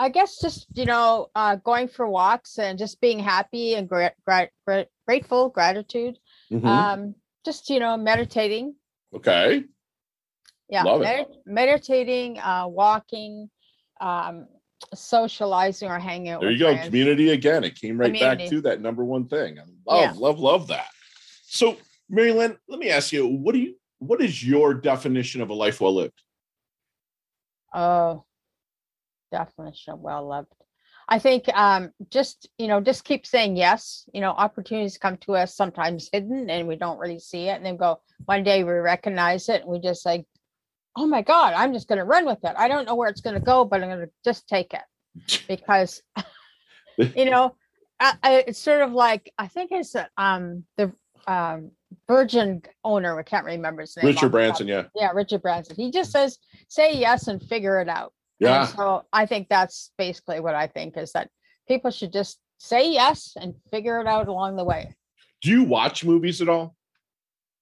I 0.00 0.10
guess 0.10 0.38
just 0.40 0.68
you 0.74 0.84
know, 0.84 1.28
uh, 1.34 1.56
going 1.56 1.88
for 1.88 2.06
walks 2.06 2.56
and 2.60 2.78
just 2.78 3.00
being 3.00 3.18
happy 3.18 3.74
and 3.74 3.88
gra- 3.88 4.14
gra- 4.24 4.48
gra- 4.64 4.86
grateful, 5.08 5.48
gratitude. 5.48 6.16
Mhm. 6.52 6.64
Um, 6.64 7.14
just 7.44 7.68
you 7.68 7.80
know, 7.80 7.96
meditating. 7.96 8.76
Okay 9.14 9.64
Yeah, 10.68 10.82
Love 10.82 11.02
it. 11.02 11.28
meditating, 11.46 12.38
uh, 12.38 12.66
walking, 12.68 13.48
um, 14.00 14.46
socializing 14.94 15.90
or 15.90 15.98
hanging 15.98 16.28
out. 16.30 16.40
There 16.40 16.50
with 16.50 16.58
you 16.58 16.64
go. 16.66 16.72
friends. 16.72 16.86
Community 16.88 17.30
again. 17.30 17.64
It 17.64 17.74
came 17.74 17.98
right 17.98 18.12
back 18.18 18.38
to 18.48 18.60
that 18.62 18.80
number 18.80 19.04
one 19.04 19.28
thing. 19.28 19.58
I 19.58 19.62
love, 19.86 20.16
Yeah. 20.16 20.20
love, 20.20 20.38
love 20.38 20.66
that. 20.68 20.88
So, 21.44 21.78
Mary 22.08 22.32
Lynn, 22.32 22.56
let 22.68 22.78
me 22.78 22.90
ask 22.90 23.12
you, 23.12 23.26
what 23.26 23.52
do 23.54 23.60
you 23.60 23.74
what 24.00 24.20
is 24.22 24.46
your 24.46 24.74
definition 24.74 25.40
of 25.40 25.50
a 25.50 25.54
life 25.54 25.80
well 25.80 25.94
lived? 25.94 26.22
Oh, 27.74 28.24
definition 29.32 29.94
of 29.94 30.00
well 30.00 30.26
loved. 30.26 30.52
I 31.08 31.18
think 31.18 31.48
um, 31.56 31.90
just 32.10 32.48
you 32.58 32.68
know, 32.68 32.80
just 32.80 33.04
keep 33.04 33.26
saying 33.26 33.56
yes. 33.56 34.08
You 34.12 34.20
know, 34.20 34.30
opportunities 34.30 34.98
come 34.98 35.16
to 35.18 35.36
us 35.36 35.56
sometimes 35.56 36.10
hidden 36.12 36.50
and 36.50 36.68
we 36.68 36.76
don't 36.76 36.98
really 36.98 37.18
see 37.18 37.48
it, 37.48 37.56
and 37.56 37.64
then 37.64 37.76
go 37.76 38.00
one 38.26 38.44
day 38.44 38.62
we 38.62 38.72
recognize 38.72 39.48
it 39.48 39.62
and 39.62 39.70
we 39.70 39.80
just 39.80 40.04
like, 40.04 40.26
oh 40.96 41.06
my 41.06 41.22
god, 41.22 41.54
I'm 41.54 41.72
just 41.72 41.88
going 41.88 41.98
to 41.98 42.04
run 42.04 42.26
with 42.26 42.44
it. 42.44 42.54
I 42.56 42.68
don't 42.68 42.84
know 42.84 42.94
where 42.94 43.08
it's 43.08 43.22
going 43.22 43.34
to 43.34 43.40
go, 43.40 43.64
but 43.64 43.82
I'm 43.82 43.88
going 43.88 44.06
to 44.06 44.10
just 44.24 44.48
take 44.48 44.74
it 44.74 45.42
because 45.48 46.02
you 46.98 47.24
know, 47.24 47.54
I, 47.98 48.14
I, 48.22 48.44
it's 48.48 48.58
sort 48.58 48.82
of 48.82 48.92
like 48.92 49.32
I 49.38 49.46
think 49.46 49.72
it's 49.72 49.96
um 50.16 50.64
the 50.76 50.92
um 51.26 51.70
Virgin 52.06 52.62
owner. 52.84 53.18
I 53.18 53.22
can't 53.22 53.46
remember 53.46 53.82
his 53.82 53.96
name. 53.96 54.06
Richard. 54.06 54.30
Branson, 54.30 54.68
yeah. 54.68 54.84
Yeah, 54.94 55.10
Richard 55.14 55.42
Branson. 55.42 55.76
He 55.76 55.90
just 55.90 56.10
says, 56.10 56.38
say 56.68 56.96
yes 56.96 57.28
and 57.28 57.42
figure 57.42 57.80
it 57.80 57.88
out. 57.88 58.12
And 58.40 58.46
Yeah. 58.48 58.66
so 58.66 59.04
I 59.12 59.26
think 59.26 59.48
that's 59.48 59.90
basically 59.98 60.40
what 60.40 60.54
I 60.54 60.66
think 60.66 60.96
is 60.96 61.12
that 61.12 61.28
people 61.66 61.90
should 61.90 62.12
just 62.12 62.38
say 62.58 62.92
yes 62.92 63.34
and 63.40 63.54
figure 63.70 64.00
it 64.00 64.06
out 64.06 64.28
along 64.28 64.56
the 64.56 64.64
way. 64.64 64.94
Do 65.42 65.50
you 65.50 65.64
watch 65.64 66.04
movies 66.04 66.40
at 66.40 66.48
all? 66.48 66.76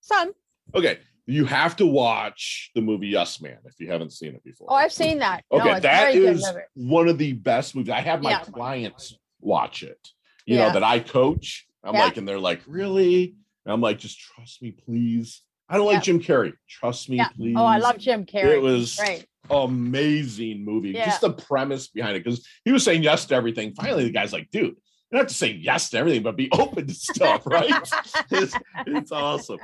Some. 0.01 0.33
Okay. 0.75 0.99
You 1.27 1.45
have 1.45 1.77
to 1.77 1.87
watch 1.87 2.71
the 2.75 2.81
movie 2.81 3.09
Yes 3.09 3.41
Man 3.41 3.59
if 3.65 3.81
you 3.81 3.91
haven't 3.91 4.12
seen 4.12 4.35
it 4.35 4.45
before. 4.45 4.69
Oh, 4.71 4.75
I've 4.75 4.93
seen 4.93 5.19
that. 5.19 5.45
Okay, 5.51 5.73
it's 5.73 5.81
that 5.81 6.15
is 6.15 6.47
one 6.75 7.09
of 7.09 7.19
the 7.19 7.33
best 7.33 7.75
movies. 7.75 7.91
I 7.91 8.01
have 8.01 8.23
my 8.23 8.31
Yeah. 8.31 8.45
clients 8.45 9.19
watch 9.41 9.83
it, 9.83 10.09
you 10.45 10.57
know, 10.57 10.71
that 10.71 10.85
I 10.85 11.01
coach. 11.01 11.67
I'm 11.83 11.95
Yeah. 11.95 12.05
like, 12.05 12.17
and 12.17 12.29
they're 12.29 12.39
like, 12.39 12.62
really? 12.67 13.35
And 13.65 13.73
I'm 13.73 13.81
like, 13.81 13.99
just 13.99 14.21
trust 14.21 14.62
me, 14.62 14.71
please. 14.71 15.43
I 15.69 15.77
don't 15.77 15.87
like 15.87 16.03
Jim 16.05 16.21
Carrey. 16.21 16.53
Trust 16.69 17.09
me, 17.09 17.17
Yeah. 17.17 17.29
please. 17.31 17.57
Oh, 17.59 17.65
I 17.65 17.79
love 17.79 17.99
Jim 17.99 18.25
Carrey. 18.25 18.55
It 18.55 18.62
was 18.62 18.95
great. 18.95 19.27
Amazing 19.51 20.65
movie. 20.65 20.91
Yeah. 20.91 21.07
Just 21.07 21.21
the 21.21 21.33
premise 21.33 21.89
behind 21.89 22.17
it, 22.17 22.25
because 22.25 22.47
he 22.65 22.73
was 22.73 22.85
saying 22.85 23.03
yes 23.03 23.27
to 23.27 23.35
everything. 23.35 23.75
Finally, 23.75 24.05
the 24.05 24.11
guy's 24.11 24.33
like, 24.33 24.51
dude, 24.51 24.65
you 24.65 24.77
don't 25.13 25.21
have 25.21 25.29
to 25.29 25.35
say 25.35 25.53
yes 25.53 25.91
to 25.91 25.99
everything, 25.99 26.23
but 26.23 26.37
be 26.37 26.51
open 26.53 26.87
to 26.87 26.95
stuff, 26.95 27.47
right? 27.47 27.71
it's, 28.31 28.55
it's 28.87 29.13
awesome. 29.13 29.59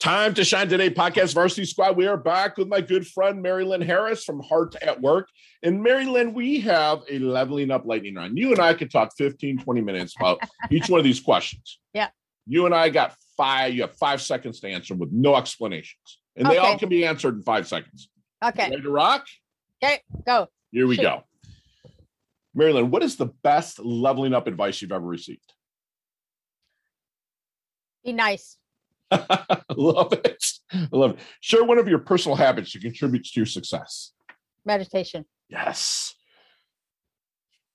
Time 0.00 0.34
to 0.34 0.44
Shine 0.44 0.68
Today 0.68 0.90
podcast 0.90 1.32
varsity 1.32 1.64
squad. 1.64 1.96
We 1.96 2.08
are 2.08 2.16
back 2.16 2.56
with 2.56 2.66
my 2.66 2.80
good 2.80 3.06
friend 3.06 3.40
Mary 3.40 3.64
Lynn 3.64 3.82
Harris 3.82 4.24
from 4.24 4.40
Heart 4.40 4.74
at 4.82 5.00
Work. 5.00 5.28
And 5.62 5.80
Mary 5.80 6.06
Lynn, 6.06 6.34
we 6.34 6.58
have 6.62 7.02
a 7.08 7.20
leveling 7.20 7.70
up 7.70 7.84
lightning 7.84 8.16
round. 8.16 8.36
You 8.36 8.50
and 8.50 8.58
I 8.58 8.74
could 8.74 8.90
talk 8.90 9.12
15, 9.16 9.58
20 9.58 9.80
minutes 9.80 10.14
about 10.18 10.40
each 10.70 10.88
one 10.88 10.98
of 10.98 11.04
these 11.04 11.20
questions. 11.20 11.78
Yeah. 11.94 12.08
You 12.48 12.66
and 12.66 12.74
I 12.74 12.88
got 12.88 13.14
five, 13.36 13.74
you 13.74 13.82
have 13.82 13.94
five 13.96 14.20
seconds 14.20 14.58
to 14.60 14.68
answer 14.68 14.96
with 14.96 15.12
no 15.12 15.36
explanations. 15.36 16.18
And 16.34 16.48
they 16.48 16.58
all 16.58 16.78
can 16.78 16.88
be 16.88 17.06
answered 17.06 17.36
in 17.36 17.42
five 17.42 17.68
seconds. 17.68 18.08
Okay, 18.42 18.70
Ready 18.70 18.82
to 18.82 18.90
rock? 18.90 19.26
okay, 19.82 20.00
go. 20.26 20.48
Here 20.70 20.86
we 20.86 20.96
Shoot. 20.96 21.02
go. 21.02 21.22
Mary 22.54 22.72
Lynn, 22.72 22.90
what 22.90 23.02
is 23.02 23.16
the 23.16 23.26
best 23.42 23.78
leveling 23.78 24.34
up 24.34 24.46
advice 24.46 24.82
you've 24.82 24.92
ever 24.92 25.06
received? 25.06 25.52
Be 28.04 28.12
nice. 28.12 28.58
love 29.70 30.12
it. 30.12 30.44
I 30.72 30.88
love 30.90 31.12
it. 31.12 31.18
Share 31.40 31.64
one 31.64 31.78
of 31.78 31.88
your 31.88 31.98
personal 31.98 32.36
habits 32.36 32.72
that 32.72 32.82
contributes 32.82 33.30
to 33.32 33.40
your 33.40 33.46
success. 33.46 34.12
Meditation. 34.64 35.24
Yes. 35.48 36.14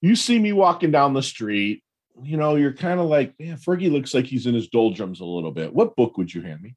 You 0.01 0.15
see 0.15 0.37
me 0.37 0.51
walking 0.53 0.91
down 0.91 1.13
the 1.13 1.23
street, 1.23 1.83
you 2.23 2.37
know, 2.37 2.55
you're 2.55 2.73
kind 2.73 2.99
of 2.99 3.07
like, 3.07 3.33
man, 3.39 3.57
Fergie 3.57 3.91
looks 3.91 4.13
like 4.13 4.25
he's 4.25 4.47
in 4.47 4.53
his 4.55 4.67
doldrums 4.67 5.21
a 5.21 5.25
little 5.25 5.51
bit. 5.51 5.73
What 5.73 5.95
book 5.95 6.17
would 6.17 6.33
you 6.33 6.41
hand 6.41 6.61
me? 6.61 6.75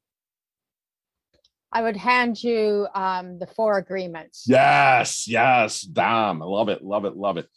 I 1.73 1.81
would 1.81 1.95
hand 1.95 2.43
you 2.43 2.87
um, 2.93 3.39
the 3.39 3.47
four 3.47 3.77
agreements. 3.77 4.43
Yes, 4.47 5.27
yes, 5.27 5.81
Dom. 5.81 6.41
I 6.41 6.45
love 6.45 6.69
it, 6.69 6.83
love 6.83 7.05
it, 7.05 7.15
love 7.15 7.37
it. 7.37 7.47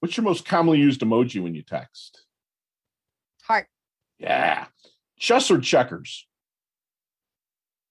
What's 0.00 0.16
your 0.16 0.24
most 0.24 0.46
commonly 0.46 0.78
used 0.78 1.00
emoji 1.00 1.42
when 1.42 1.54
you 1.54 1.62
text? 1.62 2.24
Heart. 3.42 3.66
Yeah. 4.18 4.66
Chess 5.18 5.50
or 5.50 5.58
checkers? 5.58 6.26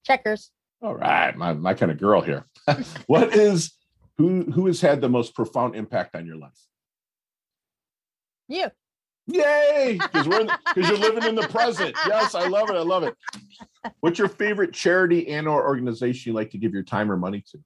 Checkers. 0.05 0.51
All 0.81 0.95
right, 0.95 1.35
my, 1.35 1.53
my 1.53 1.73
kind 1.73 1.91
of 1.91 1.99
girl 1.99 2.21
here. 2.21 2.45
what 3.07 3.35
is 3.35 3.73
who 4.17 4.43
who 4.51 4.65
has 4.67 4.81
had 4.81 5.01
the 5.01 5.09
most 5.09 5.35
profound 5.35 5.75
impact 5.75 6.15
on 6.15 6.25
your 6.25 6.37
life? 6.37 6.59
You. 8.47 8.69
Yay! 9.27 9.97
Because 10.01 10.27
we're 10.27 10.45
because 10.73 10.89
you're 10.89 10.97
living 10.97 11.23
in 11.23 11.35
the 11.35 11.47
present. 11.49 11.95
Yes, 12.07 12.33
I 12.33 12.47
love 12.47 12.69
it. 12.69 12.75
I 12.75 12.81
love 12.81 13.03
it. 13.03 13.15
What's 13.99 14.19
your 14.19 14.29
favorite 14.29 14.73
charity 14.73 15.29
and 15.29 15.47
or 15.47 15.65
organization 15.65 16.31
you 16.31 16.35
like 16.35 16.51
to 16.51 16.57
give 16.57 16.73
your 16.73 16.83
time 16.83 17.11
or 17.11 17.17
money 17.17 17.43
to? 17.51 17.59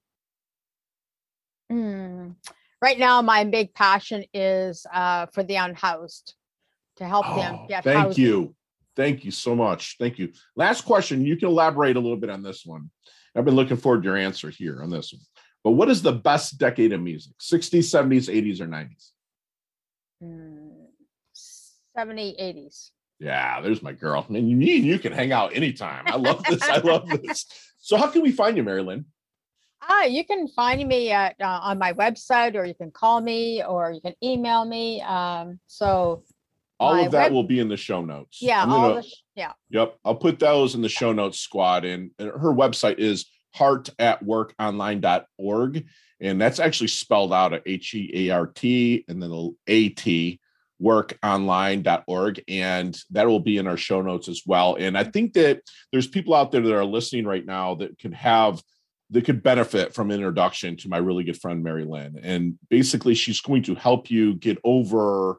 Mm. 1.72 2.34
Right 2.80 2.98
now, 2.98 3.22
my 3.22 3.44
big 3.44 3.74
passion 3.74 4.24
is 4.34 4.86
uh, 4.92 5.26
for 5.26 5.42
the 5.42 5.56
unhoused 5.56 6.34
to 6.96 7.04
help 7.04 7.26
them 7.26 7.54
Oh, 7.60 7.66
get 7.68 7.84
thank 7.84 7.96
housing. 7.98 8.24
you. 8.24 8.54
Thank 8.94 9.24
you 9.24 9.30
so 9.30 9.54
much. 9.54 9.96
Thank 9.98 10.18
you. 10.18 10.32
Last 10.56 10.84
question. 10.84 11.24
You 11.24 11.36
can 11.36 11.48
elaborate 11.48 11.96
a 11.96 12.00
little 12.00 12.16
bit 12.16 12.28
on 12.28 12.42
this 12.42 12.66
one. 12.66 12.90
I've 13.34 13.44
been 13.44 13.54
looking 13.54 13.78
forward 13.78 14.02
to 14.02 14.08
your 14.08 14.18
answer 14.18 14.50
here 14.50 14.82
on 14.82 14.90
this 14.90 15.12
one. 15.12 15.22
But 15.64 15.70
what 15.70 15.88
is 15.88 16.02
the 16.02 16.12
best 16.12 16.58
decade 16.58 16.92
of 16.92 17.00
music? 17.00 17.32
60s, 17.38 17.84
70s, 17.84 18.28
80s, 18.28 18.60
or 18.60 18.66
90s? 18.66 19.10
Mm, 20.22 20.86
70, 21.96 22.36
80s. 22.38 22.90
Yeah, 23.22 23.60
there's 23.60 23.82
my 23.82 23.92
girl. 23.92 24.26
And 24.28 24.50
you, 24.50 24.56
me 24.56 24.76
and 24.76 24.84
you 24.84 24.98
can 24.98 25.12
hang 25.12 25.30
out 25.30 25.54
anytime. 25.54 26.04
I 26.06 26.16
love 26.16 26.42
this. 26.44 26.60
I 26.62 26.78
love 26.78 27.08
this. 27.22 27.46
So, 27.78 27.96
how 27.96 28.08
can 28.08 28.22
we 28.22 28.32
find 28.32 28.56
you, 28.56 28.64
Mary 28.64 28.82
Lynn? 28.82 29.04
Ah, 29.80 30.04
you 30.04 30.24
can 30.24 30.48
find 30.48 30.86
me 30.88 31.10
at 31.12 31.36
uh, 31.40 31.60
on 31.62 31.78
my 31.78 31.92
website, 31.92 32.56
or 32.56 32.64
you 32.64 32.74
can 32.74 32.90
call 32.90 33.20
me, 33.20 33.62
or 33.62 33.92
you 33.92 34.00
can 34.00 34.14
email 34.22 34.64
me. 34.64 35.00
Um, 35.02 35.60
so 35.68 36.24
All 36.80 36.94
of 37.04 37.12
that 37.12 37.26
web- 37.26 37.32
will 37.32 37.44
be 37.44 37.60
in 37.60 37.68
the 37.68 37.76
show 37.76 38.04
notes. 38.04 38.38
yeah, 38.42 38.62
I'm 38.64 38.72
all 38.72 38.94
the 38.96 39.02
sh- 39.02 39.22
yeah. 39.36 39.52
Yep. 39.70 39.98
I'll 40.04 40.16
put 40.16 40.38
those 40.40 40.74
in 40.74 40.82
the 40.82 40.88
show 40.88 41.12
notes 41.12 41.38
squad. 41.38 41.84
And 41.84 42.10
and 42.18 42.28
her 42.28 42.52
website 42.52 42.98
is 42.98 43.26
heart 43.54 43.88
at 44.00 44.24
heartatworkonline.org. 44.24 45.86
And 46.20 46.40
that's 46.40 46.60
actually 46.60 46.88
spelled 46.88 47.32
out 47.32 47.52
at 47.52 47.62
H 47.66 47.94
E 47.94 48.10
A 48.28 48.30
R 48.30 48.46
T 48.46 49.04
and 49.08 49.22
then 49.22 49.30
the 49.30 49.50
A 49.66 49.88
T 49.90 50.40
workonline.org. 50.82 52.42
And 52.48 52.98
that 53.10 53.26
will 53.26 53.40
be 53.40 53.58
in 53.58 53.66
our 53.66 53.76
show 53.76 54.02
notes 54.02 54.28
as 54.28 54.42
well. 54.46 54.76
And 54.78 54.96
I 54.96 55.04
think 55.04 55.34
that 55.34 55.62
there's 55.90 56.06
people 56.06 56.34
out 56.34 56.52
there 56.52 56.60
that 56.62 56.74
are 56.74 56.84
listening 56.84 57.26
right 57.26 57.44
now 57.44 57.76
that 57.76 57.98
could 57.98 58.14
have 58.14 58.62
that 59.10 59.26
could 59.26 59.42
benefit 59.42 59.94
from 59.94 60.10
an 60.10 60.16
introduction 60.16 60.74
to 60.74 60.88
my 60.88 60.96
really 60.96 61.22
good 61.22 61.38
friend 61.38 61.62
Mary 61.62 61.84
Lynn. 61.84 62.18
And 62.22 62.58
basically 62.70 63.14
she's 63.14 63.42
going 63.42 63.62
to 63.64 63.74
help 63.74 64.10
you 64.10 64.34
get 64.36 64.56
over 64.64 65.38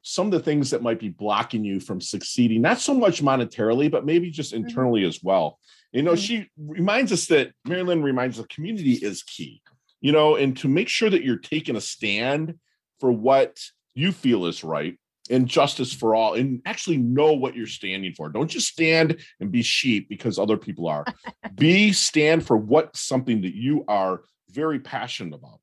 some 0.00 0.26
of 0.26 0.32
the 0.32 0.40
things 0.40 0.70
that 0.70 0.82
might 0.82 0.98
be 0.98 1.10
blocking 1.10 1.62
you 1.62 1.78
from 1.78 2.00
succeeding, 2.00 2.62
not 2.62 2.78
so 2.78 2.94
much 2.94 3.22
monetarily, 3.22 3.90
but 3.90 4.06
maybe 4.06 4.30
just 4.30 4.52
Mhm. 4.52 4.56
internally 4.64 5.04
as 5.04 5.22
well. 5.22 5.60
You 5.92 6.02
know, 6.02 6.14
Mhm. 6.14 6.26
she 6.26 6.46
reminds 6.56 7.12
us 7.12 7.26
that 7.26 7.52
mary 7.66 7.82
lynn 7.82 8.02
reminds 8.02 8.38
the 8.38 8.44
community 8.44 8.94
is 8.94 9.22
key, 9.22 9.60
you 10.00 10.10
know, 10.10 10.36
and 10.36 10.56
to 10.56 10.68
make 10.68 10.88
sure 10.88 11.10
that 11.10 11.22
you're 11.22 11.36
taking 11.36 11.76
a 11.76 11.82
stand 11.82 12.58
for 12.98 13.12
what 13.12 13.60
you 13.94 14.12
feel 14.12 14.46
is 14.46 14.64
right 14.64 14.98
and 15.30 15.46
justice 15.46 15.92
for 15.92 16.14
all 16.14 16.34
and 16.34 16.60
actually 16.66 16.96
know 16.96 17.32
what 17.32 17.54
you're 17.54 17.66
standing 17.66 18.12
for. 18.12 18.28
Don't 18.28 18.50
just 18.50 18.68
stand 18.68 19.18
and 19.40 19.52
be 19.52 19.62
sheep 19.62 20.08
because 20.08 20.38
other 20.38 20.56
people 20.56 20.88
are. 20.88 21.04
be 21.54 21.92
stand 21.92 22.46
for 22.46 22.56
what 22.56 22.96
something 22.96 23.42
that 23.42 23.54
you 23.54 23.84
are 23.88 24.22
very 24.50 24.80
passionate 24.80 25.34
about 25.34 25.60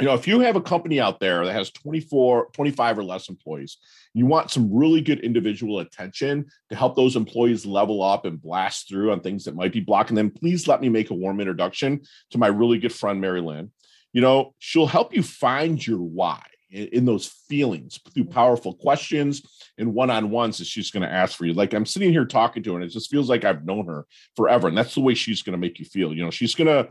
you 0.00 0.06
know 0.06 0.14
if 0.14 0.26
you 0.26 0.40
have 0.40 0.56
a 0.56 0.60
company 0.60 1.00
out 1.00 1.20
there 1.20 1.44
that 1.44 1.52
has 1.52 1.70
24 1.70 2.48
25 2.52 2.98
or 2.98 3.04
less 3.04 3.28
employees 3.28 3.78
you 4.12 4.26
want 4.26 4.50
some 4.50 4.72
really 4.72 5.00
good 5.00 5.20
individual 5.20 5.80
attention 5.80 6.46
to 6.68 6.76
help 6.76 6.96
those 6.96 7.16
employees 7.16 7.64
level 7.64 8.02
up 8.02 8.24
and 8.24 8.40
blast 8.42 8.88
through 8.88 9.12
on 9.12 9.20
things 9.20 9.44
that 9.44 9.54
might 9.54 9.72
be 9.72 9.80
blocking 9.80 10.16
them 10.16 10.30
please 10.30 10.66
let 10.66 10.80
me 10.80 10.88
make 10.88 11.10
a 11.10 11.14
warm 11.14 11.40
introduction 11.40 12.00
to 12.30 12.38
my 12.38 12.46
really 12.46 12.78
good 12.78 12.92
friend 12.92 13.20
mary 13.20 13.40
lynn 13.40 13.70
you 14.12 14.20
know 14.20 14.54
she'll 14.58 14.86
help 14.86 15.14
you 15.14 15.22
find 15.22 15.84
your 15.86 15.98
why 15.98 16.42
in, 16.74 17.04
those 17.04 17.26
feelings 17.48 18.00
through 18.12 18.24
mm-hmm. 18.24 18.32
powerful 18.32 18.74
questions 18.74 19.42
and 19.78 19.94
one-on-ones 19.94 20.58
that 20.58 20.66
she's 20.66 20.90
going 20.90 21.02
to 21.02 21.12
ask 21.12 21.36
for 21.36 21.46
you 21.46 21.52
like 21.52 21.72
i'm 21.72 21.86
sitting 21.86 22.10
here 22.10 22.24
talking 22.24 22.62
to 22.62 22.72
her 22.72 22.76
and 22.80 22.84
it 22.84 22.92
just 22.92 23.10
feels 23.10 23.28
like 23.28 23.44
i've 23.44 23.64
known 23.64 23.86
her 23.86 24.06
forever 24.36 24.68
and 24.68 24.76
that's 24.76 24.94
the 24.94 25.00
way 25.00 25.14
she's 25.14 25.42
going 25.42 25.52
to 25.52 25.58
make 25.58 25.78
you 25.78 25.84
feel 25.84 26.12
you 26.12 26.22
know 26.22 26.30
she's 26.30 26.54
going 26.54 26.66
to 26.66 26.88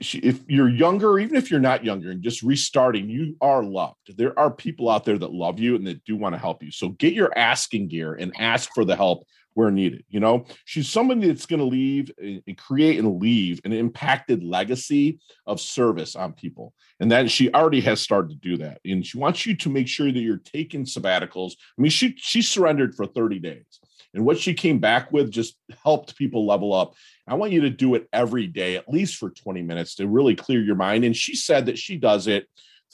she- 0.00 0.18
if 0.18 0.40
you're 0.48 0.68
younger, 0.68 1.18
even 1.18 1.36
if 1.36 1.50
you're 1.50 1.60
not 1.60 1.84
younger 1.84 2.10
and 2.10 2.22
just 2.22 2.42
restarting, 2.42 3.08
you 3.08 3.36
are 3.40 3.64
loved. 3.64 4.16
There 4.16 4.38
are 4.38 4.50
people 4.50 4.88
out 4.88 5.04
there 5.04 5.18
that 5.18 5.32
love 5.32 5.58
you 5.58 5.76
and 5.76 5.86
that 5.86 6.04
do 6.04 6.16
want 6.16 6.34
to 6.34 6.38
help 6.38 6.62
you. 6.62 6.70
So 6.70 6.90
get 6.90 7.14
your 7.14 7.36
asking 7.36 7.88
gear 7.88 8.14
and 8.14 8.32
ask 8.38 8.70
for 8.74 8.84
the 8.84 8.96
help 8.96 9.24
where 9.54 9.70
needed. 9.70 10.04
You 10.08 10.20
know, 10.20 10.46
she's 10.64 10.88
somebody 10.88 11.26
that's 11.26 11.46
going 11.46 11.60
to 11.60 11.66
leave 11.66 12.12
and 12.18 12.52
and 12.52 12.58
create 12.58 12.98
and 12.98 13.20
leave 13.20 13.60
an 13.64 13.72
impacted 13.72 14.44
legacy 14.44 15.20
of 15.46 15.60
service 15.60 16.14
on 16.14 16.32
people. 16.32 16.74
And 17.00 17.10
that 17.10 17.30
she 17.30 17.52
already 17.52 17.80
has 17.80 18.00
started 18.00 18.30
to 18.30 18.36
do 18.36 18.56
that. 18.58 18.80
And 18.84 19.04
she 19.04 19.18
wants 19.18 19.46
you 19.46 19.56
to 19.56 19.70
make 19.70 19.88
sure 19.88 20.12
that 20.12 20.18
you're 20.18 20.36
taking 20.38 20.84
sabbaticals. 20.84 21.52
I 21.78 21.82
mean, 21.82 21.90
she 21.90 22.14
she 22.16 22.42
surrendered 22.42 22.94
for 22.94 23.06
30 23.06 23.38
days. 23.38 23.80
And 24.14 24.26
what 24.26 24.38
she 24.38 24.52
came 24.52 24.78
back 24.78 25.10
with 25.10 25.30
just 25.30 25.56
helped 25.82 26.16
people 26.16 26.46
level 26.46 26.74
up. 26.74 26.94
I 27.26 27.34
want 27.34 27.52
you 27.52 27.62
to 27.62 27.70
do 27.70 27.94
it 27.94 28.08
every 28.12 28.46
day, 28.46 28.76
at 28.76 28.88
least 28.88 29.16
for 29.16 29.30
20 29.30 29.62
minutes 29.62 29.94
to 29.94 30.06
really 30.06 30.34
clear 30.34 30.60
your 30.60 30.76
mind. 30.76 31.04
And 31.04 31.16
she 31.16 31.34
said 31.34 31.66
that 31.66 31.78
she 31.78 31.96
does 31.96 32.26
it 32.26 32.46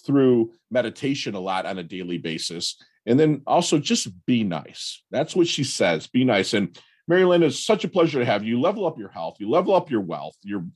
through 0.06 0.52
meditation 0.70 1.34
a 1.34 1.40
lot 1.40 1.66
on 1.66 1.78
a 1.78 1.82
daily 1.82 2.18
basis. 2.18 2.80
And 3.08 3.18
then 3.18 3.42
also 3.46 3.78
just 3.78 4.08
be 4.26 4.44
nice. 4.44 5.02
That's 5.10 5.34
what 5.34 5.48
she 5.48 5.64
says. 5.64 6.06
Be 6.06 6.24
nice. 6.24 6.52
And 6.54 6.78
Mary 7.08 7.24
Lynn, 7.24 7.42
it's 7.42 7.64
such 7.64 7.84
a 7.84 7.88
pleasure 7.88 8.18
to 8.18 8.24
have 8.24 8.44
you. 8.44 8.60
Level 8.60 8.86
up 8.86 8.98
your 8.98 9.08
health. 9.08 9.36
You 9.40 9.50
level 9.50 9.74
up 9.74 9.90
your 9.90 10.02
wealth. 10.02 10.36
You're 10.42 10.66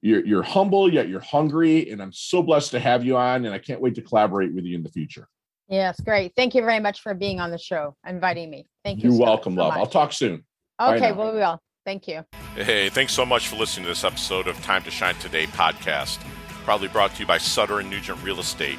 you're 0.00 0.24
you're 0.24 0.42
humble, 0.42 0.90
yet 0.90 1.08
you're 1.08 1.20
hungry. 1.20 1.90
And 1.90 2.00
I'm 2.00 2.12
so 2.12 2.42
blessed 2.42 2.70
to 2.70 2.80
have 2.80 3.04
you 3.04 3.16
on. 3.16 3.44
And 3.44 3.52
I 3.52 3.58
can't 3.58 3.80
wait 3.80 3.96
to 3.96 4.02
collaborate 4.02 4.54
with 4.54 4.64
you 4.64 4.76
in 4.76 4.82
the 4.82 4.88
future. 4.88 5.28
Yes, 5.68 6.00
great. 6.00 6.32
Thank 6.36 6.54
you 6.54 6.62
very 6.62 6.80
much 6.80 7.00
for 7.00 7.12
being 7.12 7.40
on 7.40 7.50
the 7.50 7.58
show, 7.58 7.94
inviting 8.06 8.50
me. 8.50 8.66
Thank 8.84 9.02
you. 9.02 9.10
You're 9.10 9.18
so- 9.18 9.24
welcome, 9.24 9.54
so 9.54 9.60
love. 9.60 9.72
I'll 9.74 9.86
talk 9.86 10.12
soon. 10.12 10.44
Okay, 10.80 11.12
well, 11.12 11.32
we 11.32 11.38
will. 11.38 11.60
Thank 11.84 12.08
you. 12.08 12.24
Hey, 12.56 12.88
thanks 12.88 13.12
so 13.12 13.26
much 13.26 13.48
for 13.48 13.56
listening 13.56 13.84
to 13.84 13.90
this 13.90 14.04
episode 14.04 14.46
of 14.46 14.56
Time 14.62 14.82
to 14.84 14.90
Shine 14.90 15.14
Today 15.16 15.46
podcast. 15.46 16.18
Proudly 16.64 16.88
brought 16.88 17.14
to 17.14 17.20
you 17.20 17.26
by 17.26 17.38
Sutter 17.38 17.80
and 17.80 17.90
Nugent 17.90 18.22
Real 18.22 18.38
Estate, 18.40 18.78